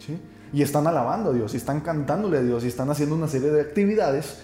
¿sí? 0.06 0.20
Y 0.54 0.62
están 0.62 0.88
alabando 0.88 1.32
a 1.32 1.34
Dios, 1.34 1.54
y 1.54 1.58
están 1.58 1.82
cantándole 1.82 2.38
a 2.38 2.42
Dios, 2.42 2.64
y 2.64 2.68
están 2.68 2.90
haciendo 2.90 3.16
una 3.16 3.28
serie 3.28 3.50
de 3.50 3.62
actividades 3.62 4.40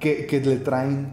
que, 0.00 0.26
que 0.26 0.40
le 0.40 0.56
traen 0.56 1.12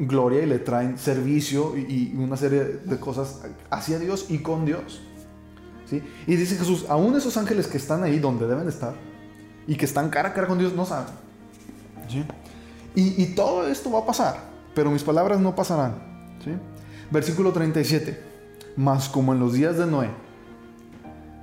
gloria 0.00 0.42
y 0.42 0.46
le 0.46 0.58
traen 0.58 0.98
servicio 0.98 1.76
y, 1.76 2.14
una 2.16 2.36
serie 2.36 2.64
de 2.84 2.98
cosas 2.98 3.42
hacia 3.70 3.98
Dios 3.98 4.26
y 4.30 4.38
con 4.38 4.64
Dios. 4.64 5.02
¿sí? 5.88 6.02
Y 6.26 6.36
dice 6.36 6.56
Jesús, 6.56 6.86
aún 6.88 7.14
esos 7.16 7.36
ángeles 7.36 7.66
que 7.66 7.76
están 7.76 8.02
ahí 8.02 8.18
donde 8.18 8.46
deben 8.46 8.68
estar 8.68 8.94
y 9.66 9.76
que 9.76 9.84
están 9.84 10.08
cara 10.08 10.30
a 10.30 10.34
cara 10.34 10.46
con 10.46 10.58
Dios 10.58 10.74
no 10.74 10.86
saben. 10.86 11.12
¿sí? 12.08 12.24
Y, 12.94 13.22
y, 13.22 13.26
todo 13.34 13.68
esto 13.68 13.90
va 13.92 14.00
a 14.00 14.06
pasar, 14.06 14.36
pero 14.74 14.90
mis 14.90 15.02
palabras 15.02 15.38
no 15.38 15.54
pasarán. 15.54 15.94
¿sí? 16.42 16.50
Versículo 17.10 17.52
37, 17.52 18.20
más 18.76 19.08
como 19.08 19.32
en 19.34 19.40
los 19.40 19.52
días 19.52 19.76
de 19.76 19.86
Noé, 19.86 20.08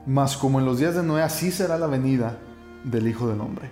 más 0.07 0.37
como 0.37 0.59
en 0.59 0.65
los 0.65 0.79
días 0.79 0.95
de 0.95 1.03
Noé, 1.03 1.21
así 1.21 1.51
será 1.51 1.77
la 1.77 1.87
venida 1.87 2.39
del 2.83 3.07
Hijo 3.07 3.27
del 3.27 3.41
Hombre. 3.41 3.69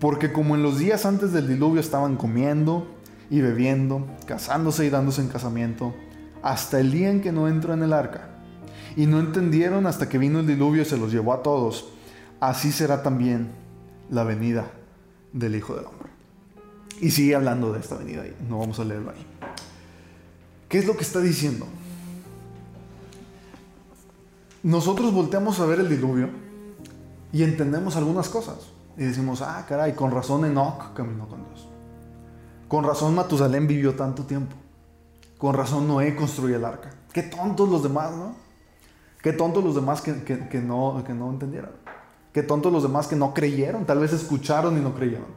Porque 0.00 0.32
como 0.32 0.56
en 0.56 0.62
los 0.62 0.78
días 0.78 1.06
antes 1.06 1.32
del 1.32 1.48
diluvio 1.48 1.80
estaban 1.80 2.16
comiendo, 2.16 2.86
y 3.30 3.40
bebiendo, 3.40 4.06
casándose 4.26 4.86
y 4.86 4.90
dándose 4.90 5.20
en 5.20 5.28
casamiento, 5.28 5.94
hasta 6.42 6.78
el 6.80 6.92
día 6.92 7.10
en 7.10 7.20
que 7.20 7.32
no 7.32 7.48
entró 7.48 7.74
en 7.74 7.82
el 7.82 7.92
arca. 7.92 8.30
Y 8.96 9.06
no 9.06 9.18
entendieron 9.18 9.86
hasta 9.86 10.08
que 10.08 10.18
vino 10.18 10.40
el 10.40 10.46
diluvio 10.46 10.82
y 10.82 10.86
se 10.86 10.96
los 10.96 11.12
llevó 11.12 11.32
a 11.32 11.42
todos. 11.42 11.88
Así 12.40 12.72
será 12.72 13.02
también 13.02 13.50
la 14.10 14.24
venida 14.24 14.70
del 15.32 15.56
Hijo 15.56 15.74
del 15.74 15.86
Hombre. 15.86 16.10
Y 17.00 17.10
sigue 17.10 17.34
hablando 17.34 17.72
de 17.72 17.80
esta 17.80 17.96
venida 17.96 18.22
ahí, 18.22 18.34
no 18.48 18.58
vamos 18.58 18.78
a 18.78 18.84
leerlo 18.84 19.10
ahí. 19.10 19.26
¿Qué 20.68 20.78
es 20.78 20.86
lo 20.86 20.96
que 20.96 21.02
está 21.02 21.20
diciendo? 21.20 21.66
Nosotros 24.66 25.12
volteamos 25.12 25.60
a 25.60 25.66
ver 25.66 25.78
el 25.78 25.88
diluvio 25.88 26.28
y 27.32 27.44
entendemos 27.44 27.94
algunas 27.94 28.28
cosas. 28.28 28.56
Y 28.96 29.04
decimos, 29.04 29.40
ah, 29.40 29.64
caray, 29.68 29.94
con 29.94 30.10
razón 30.10 30.44
Enoch 30.44 30.92
caminó 30.92 31.28
con 31.28 31.44
Dios. 31.44 31.68
Con 32.66 32.82
razón 32.82 33.14
Matusalén 33.14 33.68
vivió 33.68 33.94
tanto 33.94 34.24
tiempo. 34.24 34.56
Con 35.38 35.54
razón 35.54 35.86
Noé 35.86 36.16
construyó 36.16 36.56
el 36.56 36.64
arca. 36.64 36.90
Qué 37.12 37.22
tontos 37.22 37.68
los 37.68 37.84
demás, 37.84 38.10
¿no? 38.16 38.34
Qué 39.22 39.32
tontos 39.32 39.62
los 39.62 39.76
demás 39.76 40.02
que, 40.02 40.10
no, 40.60 41.04
que 41.06 41.14
no 41.14 41.30
entendieron. 41.30 41.70
Qué 42.32 42.42
tontos 42.42 42.72
los 42.72 42.82
demás 42.82 43.06
que 43.06 43.14
no 43.14 43.34
creyeron. 43.34 43.84
Tal 43.84 44.00
vez 44.00 44.12
escucharon 44.14 44.76
y 44.76 44.80
no 44.80 44.96
creyeron. 44.96 45.28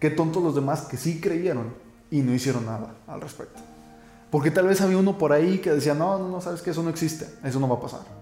Qué 0.00 0.08
tontos 0.08 0.42
los 0.42 0.54
demás 0.54 0.80
que 0.86 0.96
sí 0.96 1.20
creyeron 1.20 1.74
y 2.10 2.22
no 2.22 2.32
hicieron 2.32 2.64
nada 2.64 2.94
al 3.06 3.20
respecto. 3.20 3.60
Porque 4.30 4.50
tal 4.50 4.66
vez 4.66 4.80
había 4.80 4.96
uno 4.96 5.18
por 5.18 5.34
ahí 5.34 5.58
que 5.58 5.72
decía, 5.72 5.92
no, 5.92 6.18
no, 6.18 6.30
no, 6.30 6.40
sabes 6.40 6.62
que 6.62 6.70
eso 6.70 6.82
no 6.82 6.88
existe, 6.88 7.28
eso 7.44 7.60
no 7.60 7.68
va 7.68 7.74
a 7.74 7.80
pasar. 7.80 8.21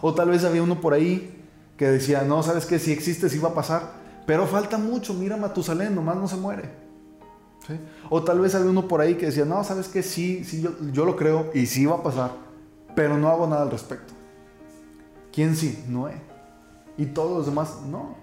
O 0.00 0.14
tal 0.14 0.30
vez 0.30 0.44
había 0.44 0.62
uno 0.62 0.80
por 0.80 0.94
ahí 0.94 1.44
que 1.76 1.88
decía, 1.88 2.22
no, 2.22 2.42
sabes 2.42 2.66
que 2.66 2.78
si 2.78 2.92
existe, 2.92 3.28
sí 3.28 3.38
va 3.38 3.50
a 3.50 3.54
pasar, 3.54 3.92
pero 4.26 4.46
falta 4.46 4.78
mucho, 4.78 5.14
mira 5.14 5.36
Matusalén, 5.36 5.94
nomás 5.94 6.16
no 6.16 6.28
se 6.28 6.36
muere. 6.36 6.68
O 8.08 8.22
tal 8.22 8.40
vez 8.40 8.54
había 8.54 8.70
uno 8.70 8.88
por 8.88 9.00
ahí 9.00 9.14
que 9.14 9.26
decía, 9.26 9.44
no, 9.44 9.62
sabes 9.64 9.88
que 9.88 10.02
sí, 10.02 10.44
sí 10.44 10.62
yo, 10.92 11.04
lo 11.04 11.16
creo 11.16 11.50
y 11.54 11.66
sí 11.66 11.86
va 11.86 11.96
a 11.96 12.02
pasar, 12.02 12.32
pero 12.94 13.16
no 13.16 13.28
hago 13.28 13.46
nada 13.46 13.62
al 13.62 13.70
respecto. 13.70 14.12
¿Quién 15.32 15.54
sí? 15.56 15.84
Noé. 15.88 16.14
Y 16.96 17.06
todos 17.06 17.38
los 17.38 17.46
demás, 17.46 17.78
no. 17.88 18.16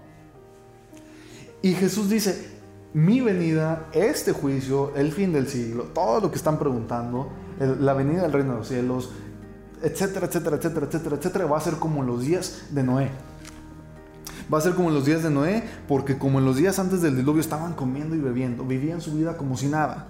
Y 1.62 1.72
Jesús 1.74 2.08
dice, 2.10 2.58
mi 2.92 3.20
venida, 3.20 3.88
este 3.92 4.32
juicio, 4.32 4.94
el 4.94 5.12
fin 5.12 5.32
del 5.32 5.48
siglo, 5.48 5.84
todo 5.94 6.20
lo 6.20 6.30
que 6.30 6.36
están 6.36 6.58
preguntando, 6.58 7.28
la 7.58 7.94
venida 7.94 8.22
del 8.22 8.32
reino 8.32 8.52
de 8.52 8.58
los 8.58 8.68
cielos, 8.68 9.10
etcétera, 9.82 10.26
etcétera, 10.26 10.56
etcétera, 10.56 10.86
etcétera, 10.86 11.16
etcétera, 11.16 11.46
va 11.46 11.58
a 11.58 11.60
ser 11.60 11.74
como 11.74 12.02
los 12.02 12.22
días 12.22 12.64
de 12.70 12.82
Noé. 12.82 13.10
Va 14.52 14.58
a 14.58 14.60
ser 14.60 14.74
como 14.74 14.88
en 14.88 14.94
los 14.94 15.04
días 15.04 15.22
de 15.22 15.30
Noé, 15.30 15.62
porque 15.86 16.16
como 16.16 16.38
en 16.38 16.46
los 16.46 16.56
días 16.56 16.78
antes 16.78 17.02
del 17.02 17.16
diluvio 17.16 17.40
estaban 17.40 17.74
comiendo 17.74 18.16
y 18.16 18.20
bebiendo, 18.20 18.64
vivían 18.64 19.00
su 19.00 19.12
vida 19.14 19.36
como 19.36 19.56
si 19.56 19.66
nada, 19.66 20.08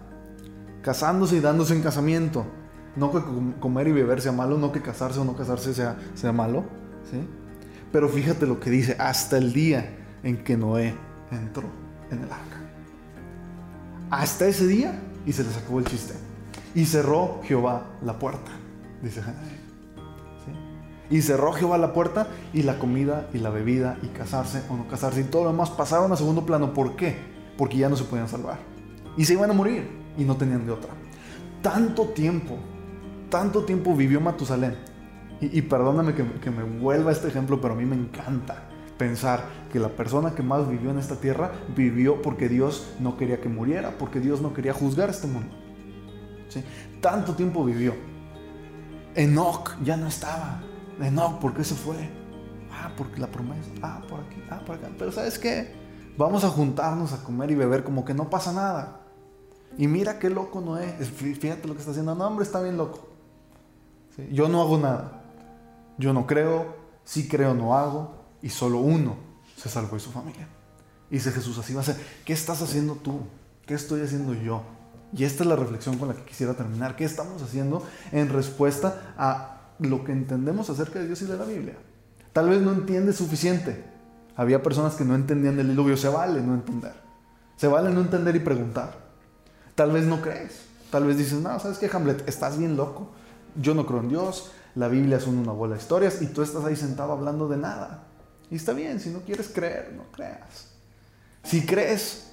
casándose 0.82 1.36
y 1.36 1.40
dándose 1.40 1.74
en 1.74 1.82
casamiento. 1.82 2.46
No 2.94 3.12
que 3.12 3.20
comer 3.60 3.88
y 3.88 3.92
beber 3.92 4.20
sea 4.20 4.32
malo, 4.32 4.58
no 4.58 4.72
que 4.72 4.80
casarse 4.80 5.20
o 5.20 5.24
no 5.24 5.36
casarse 5.36 5.74
sea, 5.74 5.96
sea 6.14 6.32
malo, 6.32 6.64
¿sí? 7.10 7.18
Pero 7.92 8.08
fíjate 8.08 8.46
lo 8.46 8.60
que 8.60 8.70
dice, 8.70 8.96
hasta 8.98 9.38
el 9.38 9.52
día 9.52 9.96
en 10.22 10.42
que 10.44 10.56
Noé 10.56 10.94
entró 11.30 11.68
en 12.10 12.18
el 12.18 12.24
arca. 12.24 12.60
Hasta 14.10 14.46
ese 14.46 14.66
día 14.66 14.98
y 15.26 15.32
se 15.32 15.44
les 15.44 15.56
acabó 15.56 15.80
el 15.80 15.84
chiste. 15.84 16.14
Y 16.74 16.84
cerró 16.86 17.40
Jehová 17.44 17.86
la 18.02 18.18
puerta, 18.18 18.50
dice 19.02 19.22
Génesis. 19.22 19.57
Y 21.10 21.22
cerró 21.22 21.52
Jehová 21.52 21.78
la 21.78 21.92
puerta 21.92 22.28
y 22.52 22.62
la 22.62 22.78
comida 22.78 23.28
y 23.32 23.38
la 23.38 23.50
bebida 23.50 23.98
y 24.02 24.08
casarse 24.08 24.62
o 24.68 24.76
no 24.76 24.86
casarse 24.88 25.22
y 25.22 25.24
todo 25.24 25.44
lo 25.44 25.50
demás 25.50 25.70
pasaron 25.70 26.12
a 26.12 26.16
segundo 26.16 26.44
plano. 26.44 26.74
¿Por 26.74 26.96
qué? 26.96 27.16
Porque 27.56 27.78
ya 27.78 27.88
no 27.88 27.96
se 27.96 28.04
podían 28.04 28.28
salvar. 28.28 28.58
Y 29.16 29.24
se 29.24 29.32
iban 29.32 29.50
a 29.50 29.54
morir 29.54 29.88
y 30.18 30.24
no 30.24 30.36
tenían 30.36 30.66
de 30.66 30.72
otra. 30.72 30.90
Tanto 31.62 32.08
tiempo, 32.08 32.56
tanto 33.30 33.64
tiempo 33.64 33.94
vivió 33.96 34.20
Matusalén. 34.20 34.76
Y, 35.40 35.62
perdóname 35.62 36.14
que, 36.14 36.24
que 36.40 36.50
me 36.50 36.64
vuelva 36.64 37.12
este 37.12 37.28
ejemplo, 37.28 37.60
pero 37.60 37.74
a 37.74 37.76
mí 37.76 37.84
me 37.84 37.94
encanta 37.94 38.64
pensar 38.98 39.44
que 39.72 39.78
la 39.78 39.88
persona 39.88 40.34
que 40.34 40.42
más 40.42 40.68
vivió 40.68 40.90
en 40.90 40.98
esta 40.98 41.14
tierra 41.14 41.52
vivió 41.76 42.20
porque 42.20 42.48
Dios 42.48 42.88
no 42.98 43.16
quería 43.16 43.40
que 43.40 43.48
muriera, 43.48 43.96
porque 43.98 44.18
Dios 44.18 44.40
no 44.40 44.52
quería 44.52 44.74
juzgar 44.74 45.08
este 45.08 45.28
mundo. 45.28 45.54
¿Sí? 46.48 46.64
Tanto 47.00 47.34
tiempo 47.34 47.64
vivió. 47.64 47.94
Enoch 49.14 49.76
ya 49.82 49.96
no 49.96 50.08
estaba. 50.08 50.60
No, 50.98 51.38
¿por 51.40 51.54
qué 51.54 51.64
se 51.64 51.74
fue? 51.74 51.96
Ah, 52.72 52.90
porque 52.96 53.20
la 53.20 53.28
promesa. 53.28 53.70
Ah, 53.82 54.02
por 54.08 54.20
aquí. 54.20 54.42
Ah, 54.50 54.60
por 54.64 54.76
acá. 54.76 54.88
Pero 54.98 55.12
¿sabes 55.12 55.38
qué? 55.38 55.72
Vamos 56.16 56.44
a 56.44 56.48
juntarnos 56.48 57.12
a 57.12 57.22
comer 57.22 57.50
y 57.50 57.54
beber 57.54 57.84
como 57.84 58.04
que 58.04 58.14
no 58.14 58.28
pasa 58.28 58.52
nada. 58.52 59.00
Y 59.76 59.86
mira 59.86 60.18
qué 60.18 60.30
loco 60.30 60.60
no 60.60 60.78
es. 60.78 61.08
Fíjate 61.08 61.68
lo 61.68 61.74
que 61.74 61.80
está 61.80 61.92
haciendo. 61.92 62.14
No, 62.14 62.26
hombre, 62.26 62.44
está 62.44 62.60
bien 62.60 62.76
loco. 62.76 63.08
Yo 64.32 64.48
no 64.48 64.60
hago 64.60 64.78
nada. 64.78 65.22
Yo 65.98 66.12
no 66.12 66.26
creo. 66.26 66.76
Sí 67.04 67.28
creo, 67.28 67.54
no 67.54 67.76
hago. 67.76 68.14
Y 68.42 68.50
solo 68.50 68.78
uno 68.78 69.16
se 69.56 69.68
salvó 69.68 69.96
y 69.96 70.00
su 70.00 70.10
familia. 70.10 70.48
Y 71.10 71.14
dice 71.14 71.30
Jesús, 71.30 71.58
así 71.58 71.74
va 71.74 71.80
a 71.80 71.84
ser. 71.84 71.96
¿Qué 72.24 72.32
estás 72.32 72.60
haciendo 72.62 72.94
tú? 72.94 73.20
¿Qué 73.66 73.74
estoy 73.74 74.02
haciendo 74.02 74.34
yo? 74.34 74.62
Y 75.12 75.24
esta 75.24 75.42
es 75.42 75.48
la 75.48 75.56
reflexión 75.56 75.96
con 75.96 76.08
la 76.08 76.14
que 76.14 76.24
quisiera 76.24 76.54
terminar. 76.54 76.96
¿Qué 76.96 77.04
estamos 77.04 77.40
haciendo 77.42 77.86
en 78.12 78.28
respuesta 78.28 79.14
a 79.16 79.57
lo 79.78 80.04
que 80.04 80.12
entendemos 80.12 80.70
acerca 80.70 80.98
de 80.98 81.06
Dios 81.06 81.22
y 81.22 81.26
de 81.26 81.36
la 81.36 81.44
Biblia. 81.44 81.76
Tal 82.32 82.48
vez 82.48 82.60
no 82.60 82.72
entiendes 82.72 83.16
suficiente. 83.16 83.84
Había 84.36 84.62
personas 84.62 84.94
que 84.94 85.04
no 85.04 85.14
entendían 85.14 85.58
el 85.58 85.68
diluvio. 85.68 85.96
Se 85.96 86.08
vale 86.08 86.40
no 86.40 86.54
entender. 86.54 86.94
Se 87.56 87.66
vale 87.66 87.90
no 87.90 88.00
entender 88.00 88.36
y 88.36 88.40
preguntar. 88.40 88.94
Tal 89.74 89.92
vez 89.92 90.04
no 90.04 90.20
crees. 90.20 90.66
Tal 90.90 91.04
vez 91.04 91.18
dices, 91.18 91.40
no, 91.40 91.58
¿sabes 91.58 91.78
qué, 91.78 91.90
Hamlet? 91.92 92.28
Estás 92.28 92.58
bien 92.58 92.76
loco. 92.76 93.10
Yo 93.60 93.74
no 93.74 93.86
creo 93.86 94.00
en 94.00 94.08
Dios. 94.08 94.52
La 94.74 94.88
Biblia 94.88 95.18
son 95.18 95.38
una 95.38 95.52
bola 95.52 95.74
de 95.74 95.80
historias 95.80 96.22
y 96.22 96.26
tú 96.26 96.42
estás 96.42 96.64
ahí 96.64 96.76
sentado 96.76 97.12
hablando 97.12 97.48
de 97.48 97.56
nada. 97.56 98.04
Y 98.50 98.56
está 98.56 98.72
bien, 98.72 99.00
si 99.00 99.10
no 99.10 99.20
quieres 99.20 99.48
creer, 99.48 99.92
no 99.96 100.04
creas. 100.12 100.68
Si 101.42 101.66
crees 101.66 102.30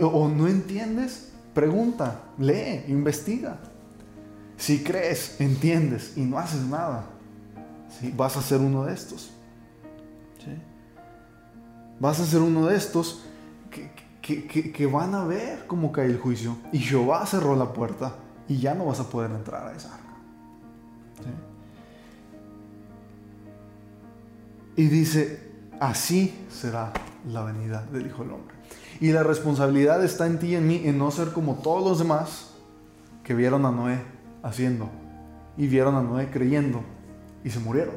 o 0.00 0.28
no 0.28 0.46
entiendes, 0.46 1.32
pregunta, 1.54 2.22
lee, 2.38 2.84
investiga. 2.88 3.58
Si 4.62 4.84
crees, 4.84 5.40
entiendes 5.40 6.12
y 6.14 6.20
no 6.20 6.38
haces 6.38 6.60
nada, 6.60 7.06
¿sí? 7.98 8.14
vas 8.16 8.36
a 8.36 8.42
ser 8.42 8.60
uno 8.60 8.84
de 8.84 8.94
estos. 8.94 9.32
Vas 11.98 12.20
a 12.20 12.24
ser 12.24 12.42
uno 12.42 12.66
de 12.66 12.76
estos 12.76 13.24
que, 14.20 14.86
van 14.86 15.16
a 15.16 15.24
ver 15.24 15.66
cómo 15.66 15.90
cae 15.90 16.06
el 16.06 16.16
juicio. 16.16 16.58
Y 16.70 16.78
Jehová 16.78 17.26
cerró 17.26 17.56
la 17.56 17.72
puerta 17.72 18.14
y 18.46 18.58
ya 18.58 18.72
no 18.72 18.84
vas 18.84 19.00
a 19.00 19.10
poder 19.10 19.32
entrar 19.32 19.66
a 19.66 19.74
esa 19.74 19.94
arca. 19.94 20.14
Y 24.76 24.84
dice, 24.84 25.42
así 25.80 26.46
será 26.48 26.92
la 27.26 27.42
venida 27.42 27.84
del 27.92 28.06
Hijo 28.06 28.22
del 28.22 28.34
Hombre. 28.34 28.54
Y 29.00 29.10
la 29.10 29.24
responsabilidad 29.24 30.04
está 30.04 30.28
en 30.28 30.38
ti 30.38 30.50
y 30.50 30.54
en 30.54 30.68
mí 30.68 30.82
en 30.84 30.98
no 30.98 31.10
ser 31.10 31.32
como 31.32 31.56
todos 31.56 31.82
los 31.82 31.98
demás 31.98 32.52
que 33.24 33.34
vieron 33.34 33.66
a 33.66 33.72
Noé 33.72 34.21
haciendo 34.42 34.90
y 35.56 35.66
vieron 35.66 35.94
a 35.94 36.02
Noé 36.02 36.30
creyendo 36.30 36.82
y 37.44 37.50
se 37.50 37.60
murieron. 37.60 37.94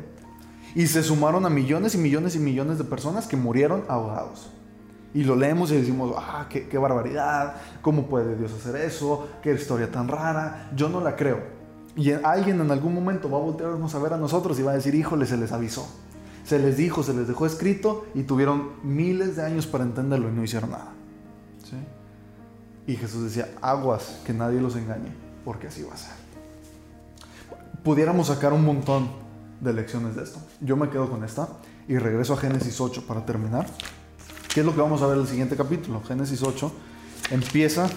Y 0.74 0.88
se 0.88 1.04
sumaron 1.04 1.46
a 1.46 1.50
millones 1.50 1.96
y 1.96 1.98
millones 1.98 2.36
y 2.36 2.40
millones 2.40 2.78
de 2.78 2.84
personas 2.84 3.28
que 3.28 3.38
murieron 3.38 3.84
ahogados. 3.88 4.52
Y 5.14 5.24
lo 5.24 5.38
leemos 5.38 5.72
y 5.72 5.78
decimos, 5.78 6.14
ah, 6.18 6.48
qué, 6.50 6.68
qué 6.68 6.78
barbaridad, 6.78 7.56
¿cómo 7.82 8.08
puede 8.08 8.36
Dios 8.36 8.52
hacer 8.52 8.76
eso? 8.82 9.30
Qué 9.42 9.54
historia 9.54 9.90
tan 9.90 10.10
rara. 10.10 10.70
Yo 10.76 10.90
no 10.90 11.00
la 11.00 11.16
creo. 11.16 11.40
Y 11.96 12.12
alguien 12.12 12.60
en 12.60 12.70
algún 12.72 12.94
momento 12.94 13.32
va 13.32 13.38
a 13.38 13.42
voltearnos 13.42 13.96
a 13.96 14.00
ver 14.00 14.12
a 14.12 14.18
nosotros 14.18 14.60
y 14.60 14.64
va 14.64 14.72
a 14.72 14.76
decir, 14.76 14.94
híjole, 14.94 15.26
se 15.26 15.38
les 15.38 15.54
avisó. 15.54 15.88
Se 16.44 16.60
les 16.60 16.76
dijo, 16.76 17.02
se 17.04 17.14
les 17.14 17.28
dejó 17.28 17.46
escrito 17.46 18.06
y 18.14 18.24
tuvieron 18.24 18.74
miles 18.84 19.38
de 19.38 19.44
años 19.46 19.66
para 19.66 19.86
entenderlo 19.86 20.30
y 20.30 20.34
no 20.34 20.44
hicieron 20.44 20.72
nada. 20.72 20.92
Y 22.88 22.98
Jesús 22.98 23.24
decía, 23.24 23.50
aguas, 23.62 24.22
que 24.26 24.34
nadie 24.34 24.62
los 24.62 24.76
engañe, 24.76 25.12
porque 25.44 25.68
así 25.68 25.82
va 25.82 25.96
a 25.96 25.98
ser. 25.98 26.25
Pudiéramos 27.86 28.28
sacar 28.28 28.52
un 28.52 28.66
montón 28.66 29.08
de 29.62 29.72
lecciones 29.72 30.16
de 30.16 30.24
esto. 30.24 30.40
Yo 30.60 30.76
me 30.76 30.90
quedo 30.90 31.08
con 31.08 31.24
esta 31.24 31.48
y 31.88 32.00
regreso 32.00 32.34
a 32.34 32.38
Génesis 32.38 32.82
8 32.82 33.06
para 33.06 33.28
terminar. 33.28 33.68
¿Qué 34.52 34.62
es 34.62 34.66
lo 34.66 34.74
que 34.74 34.82
vamos 34.82 35.04
a 35.04 35.06
ver 35.06 35.18
en 35.18 35.22
el 35.22 35.28
siguiente 35.28 35.56
capítulo? 35.56 36.02
Génesis 36.02 36.42
8 36.42 36.72
empieza 37.30 37.88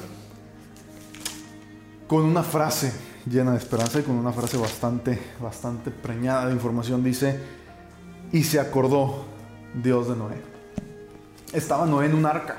con 2.07 2.22
una 2.22 2.42
frase 2.42 2.92
llena 3.24 3.53
de 3.53 3.57
esperanza 3.57 3.98
y 4.01 4.03
con 4.03 4.16
una 4.16 4.31
frase 4.31 4.59
bastante, 4.59 5.18
bastante 5.40 5.90
preñada 5.90 6.48
de 6.48 6.53
información. 6.53 7.03
Dice, 7.03 7.40
y 8.31 8.42
se 8.42 8.61
acordó 8.61 9.24
Dios 9.83 10.07
de 10.07 10.16
Noé. 10.16 10.42
Estaba 11.55 11.87
Noé 11.87 12.05
en 12.05 12.14
un 12.14 12.27
arca, 12.27 12.59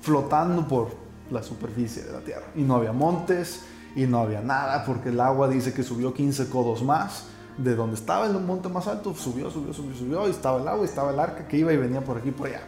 flotando 0.00 0.66
por 0.66 0.96
la 1.30 1.42
superficie 1.42 2.04
de 2.04 2.12
la 2.12 2.20
tierra. 2.20 2.46
Y 2.56 2.62
no 2.62 2.76
había 2.76 2.92
montes 2.92 3.66
y 3.94 4.06
no 4.06 4.18
había 4.18 4.40
nada, 4.40 4.84
porque 4.84 5.10
el 5.10 5.20
agua 5.20 5.48
dice 5.48 5.72
que 5.72 5.82
subió 5.82 6.12
15 6.12 6.48
codos 6.48 6.82
más. 6.82 7.26
De 7.56 7.76
donde 7.76 7.94
estaba 7.94 8.26
el 8.26 8.32
monte 8.40 8.68
más 8.68 8.88
alto, 8.88 9.14
subió, 9.14 9.48
subió, 9.48 9.72
subió, 9.72 9.94
subió, 9.94 10.26
y 10.26 10.32
estaba 10.32 10.60
el 10.60 10.66
agua, 10.66 10.82
y 10.84 10.88
estaba 10.88 11.12
el 11.12 11.20
arca 11.20 11.46
que 11.46 11.56
iba 11.56 11.72
y 11.72 11.76
venía 11.76 12.00
por 12.02 12.18
aquí 12.18 12.32
por 12.32 12.48
allá. 12.48 12.62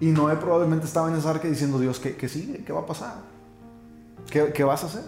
Y 0.00 0.06
Noé 0.06 0.36
probablemente 0.36 0.86
estaba 0.86 1.10
en 1.10 1.16
esa 1.16 1.30
arca 1.30 1.46
diciendo, 1.46 1.78
Dios, 1.78 2.00
¿qué, 2.00 2.16
qué 2.16 2.26
sigue? 2.26 2.64
¿Qué 2.64 2.72
va 2.72 2.80
a 2.80 2.86
pasar? 2.86 3.16
¿Qué, 4.30 4.50
¿Qué 4.52 4.64
vas 4.64 4.82
a 4.84 4.86
hacer? 4.86 5.04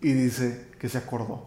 Y 0.00 0.12
dice 0.12 0.68
que 0.78 0.88
se 0.88 0.96
acordó 0.96 1.44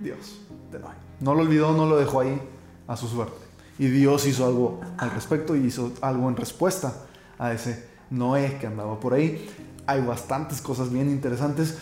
Dios 0.00 0.40
de 0.72 0.80
Noé. 0.80 0.94
No 1.20 1.34
lo 1.34 1.42
olvidó, 1.42 1.72
no 1.72 1.86
lo 1.86 1.96
dejó 1.96 2.20
ahí, 2.20 2.40
a 2.88 2.96
su 2.96 3.06
suerte. 3.06 3.36
Y 3.78 3.88
Dios 3.88 4.26
hizo 4.26 4.44
algo 4.44 4.80
al 4.98 5.10
respecto 5.12 5.56
y 5.56 5.66
hizo 5.66 5.92
algo 6.00 6.28
en 6.28 6.36
respuesta 6.36 6.94
a 7.38 7.52
ese 7.52 7.86
Noé 8.10 8.58
que 8.60 8.66
andaba 8.66 8.98
por 9.00 9.14
ahí. 9.14 9.48
Hay 9.86 10.00
bastantes 10.00 10.60
cosas 10.60 10.92
bien 10.92 11.10
interesantes. 11.10 11.78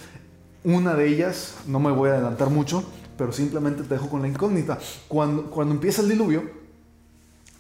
Una 0.64 0.94
de 0.94 1.08
ellas, 1.08 1.54
no 1.66 1.80
me 1.80 1.90
voy 1.90 2.10
a 2.10 2.14
adelantar 2.14 2.50
mucho, 2.50 2.84
pero 3.16 3.32
simplemente 3.32 3.82
te 3.82 3.94
dejo 3.94 4.08
con 4.08 4.22
la 4.22 4.28
incógnita. 4.28 4.78
Cuando, 5.08 5.50
cuando 5.50 5.74
empieza 5.74 6.02
el 6.02 6.08
diluvio, 6.08 6.60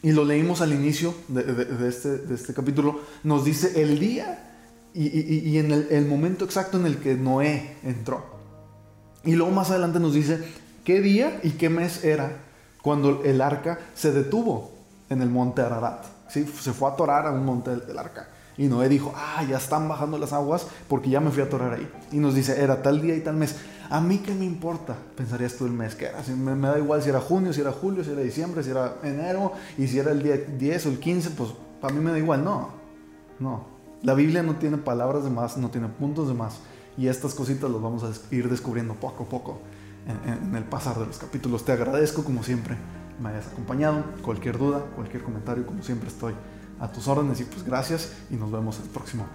y 0.02 0.12
lo 0.12 0.24
leímos 0.24 0.60
al 0.60 0.72
inicio 0.72 1.14
de, 1.28 1.88
este, 1.88 2.18
de 2.18 2.34
este, 2.34 2.54
capítulo, 2.54 3.00
nos 3.22 3.44
dice 3.44 3.82
el 3.82 3.98
día 3.98 4.46
y, 4.94 5.58
en 5.58 5.70
el, 5.72 6.06
momento 6.06 6.44
exacto 6.44 6.78
en 6.78 6.86
el 6.86 6.98
que 6.98 7.14
Noé 7.14 7.76
entró. 7.82 8.24
Y 9.24 9.32
luego 9.32 9.52
más 9.52 9.70
adelante 9.70 10.00
nos 10.00 10.14
dice 10.14 10.42
qué 10.84 11.00
día 11.00 11.38
y 11.42 11.50
qué 11.50 11.68
mes 11.68 12.02
era 12.02 12.38
cuando 12.82 13.22
el 13.24 13.40
arca 13.40 13.78
se 13.94 14.10
detuvo 14.12 14.72
en 15.10 15.20
el 15.20 15.28
monte 15.28 15.60
Ararat. 15.60 16.04
¿sí? 16.28 16.46
Se 16.60 16.72
fue 16.72 16.88
a 16.88 16.92
atorar 16.92 17.26
a 17.26 17.32
un 17.32 17.44
monte 17.44 17.76
del, 17.76 17.98
arca. 17.98 18.28
Y 18.60 18.68
Noé 18.68 18.90
dijo, 18.90 19.14
ah, 19.16 19.42
ya 19.48 19.56
están 19.56 19.88
bajando 19.88 20.18
las 20.18 20.34
aguas 20.34 20.66
porque 20.86 21.08
ya 21.08 21.18
me 21.18 21.30
fui 21.30 21.40
a 21.40 21.46
atorar 21.46 21.72
ahí. 21.72 21.90
Y 22.12 22.18
nos 22.18 22.34
dice, 22.34 22.62
era 22.62 22.82
tal 22.82 23.00
día 23.00 23.16
y 23.16 23.22
tal 23.22 23.34
mes. 23.34 23.56
A 23.88 24.02
mí 24.02 24.18
qué 24.18 24.34
me 24.34 24.44
importa, 24.44 24.98
pensarías 25.16 25.56
tú 25.56 25.64
el 25.64 25.72
mes 25.72 25.94
que 25.94 26.04
era. 26.04 26.22
me, 26.36 26.54
me, 26.54 26.68
da 26.68 26.78
igual 26.78 27.02
si 27.02 27.08
era 27.08 27.22
junio, 27.22 27.54
si 27.54 27.62
era 27.62 27.72
julio, 27.72 28.04
si 28.04 28.10
era 28.10 28.20
diciembre, 28.20 28.62
si 28.62 28.68
era 28.68 28.96
enero, 29.02 29.54
y 29.78 29.86
si 29.86 29.98
era 29.98 30.12
el 30.12 30.22
día 30.22 30.36
10 30.36 30.84
o 30.84 30.88
el 30.90 30.98
15, 30.98 31.30
pues 31.30 31.54
para 31.80 31.94
mí 31.94 32.00
me 32.00 32.10
da 32.10 32.18
igual. 32.18 32.44
No, 32.44 32.68
no. 33.38 33.64
La 34.02 34.12
Biblia 34.12 34.42
no 34.42 34.56
tiene 34.56 34.76
palabras 34.76 35.24
de 35.24 35.30
más, 35.30 35.56
no 35.56 35.70
tiene 35.70 35.88
puntos 35.88 36.28
de 36.28 36.34
más. 36.34 36.58
Y 36.98 37.06
estas 37.06 37.32
cositas 37.32 37.70
las 37.70 37.80
vamos 37.80 38.04
a 38.04 38.34
ir 38.34 38.50
descubriendo 38.50 38.92
poco 38.92 39.24
a 39.24 39.26
poco 39.26 39.60
en, 40.06 40.54
el 40.54 40.64
pasar 40.64 40.98
de 40.98 41.06
los 41.06 41.16
capítulos. 41.16 41.64
Te 41.64 41.72
agradezco 41.72 42.24
como 42.24 42.42
siempre 42.42 42.76
me 43.22 43.30
hayas 43.30 43.46
acompañado. 43.46 44.04
Cualquier 44.20 44.58
duda, 44.58 44.84
cualquier 44.94 45.22
comentario, 45.22 45.64
como 45.64 45.82
siempre 45.82 46.10
estoy 46.10 46.34
a 46.80 46.90
tus 46.90 47.06
órdenes 47.08 47.40
y 47.40 47.44
pues 47.44 47.62
gracias 47.64 48.12
y 48.30 48.36
nos 48.36 48.50
vemos 48.50 48.78
el 48.80 48.88
próximo. 48.88 49.26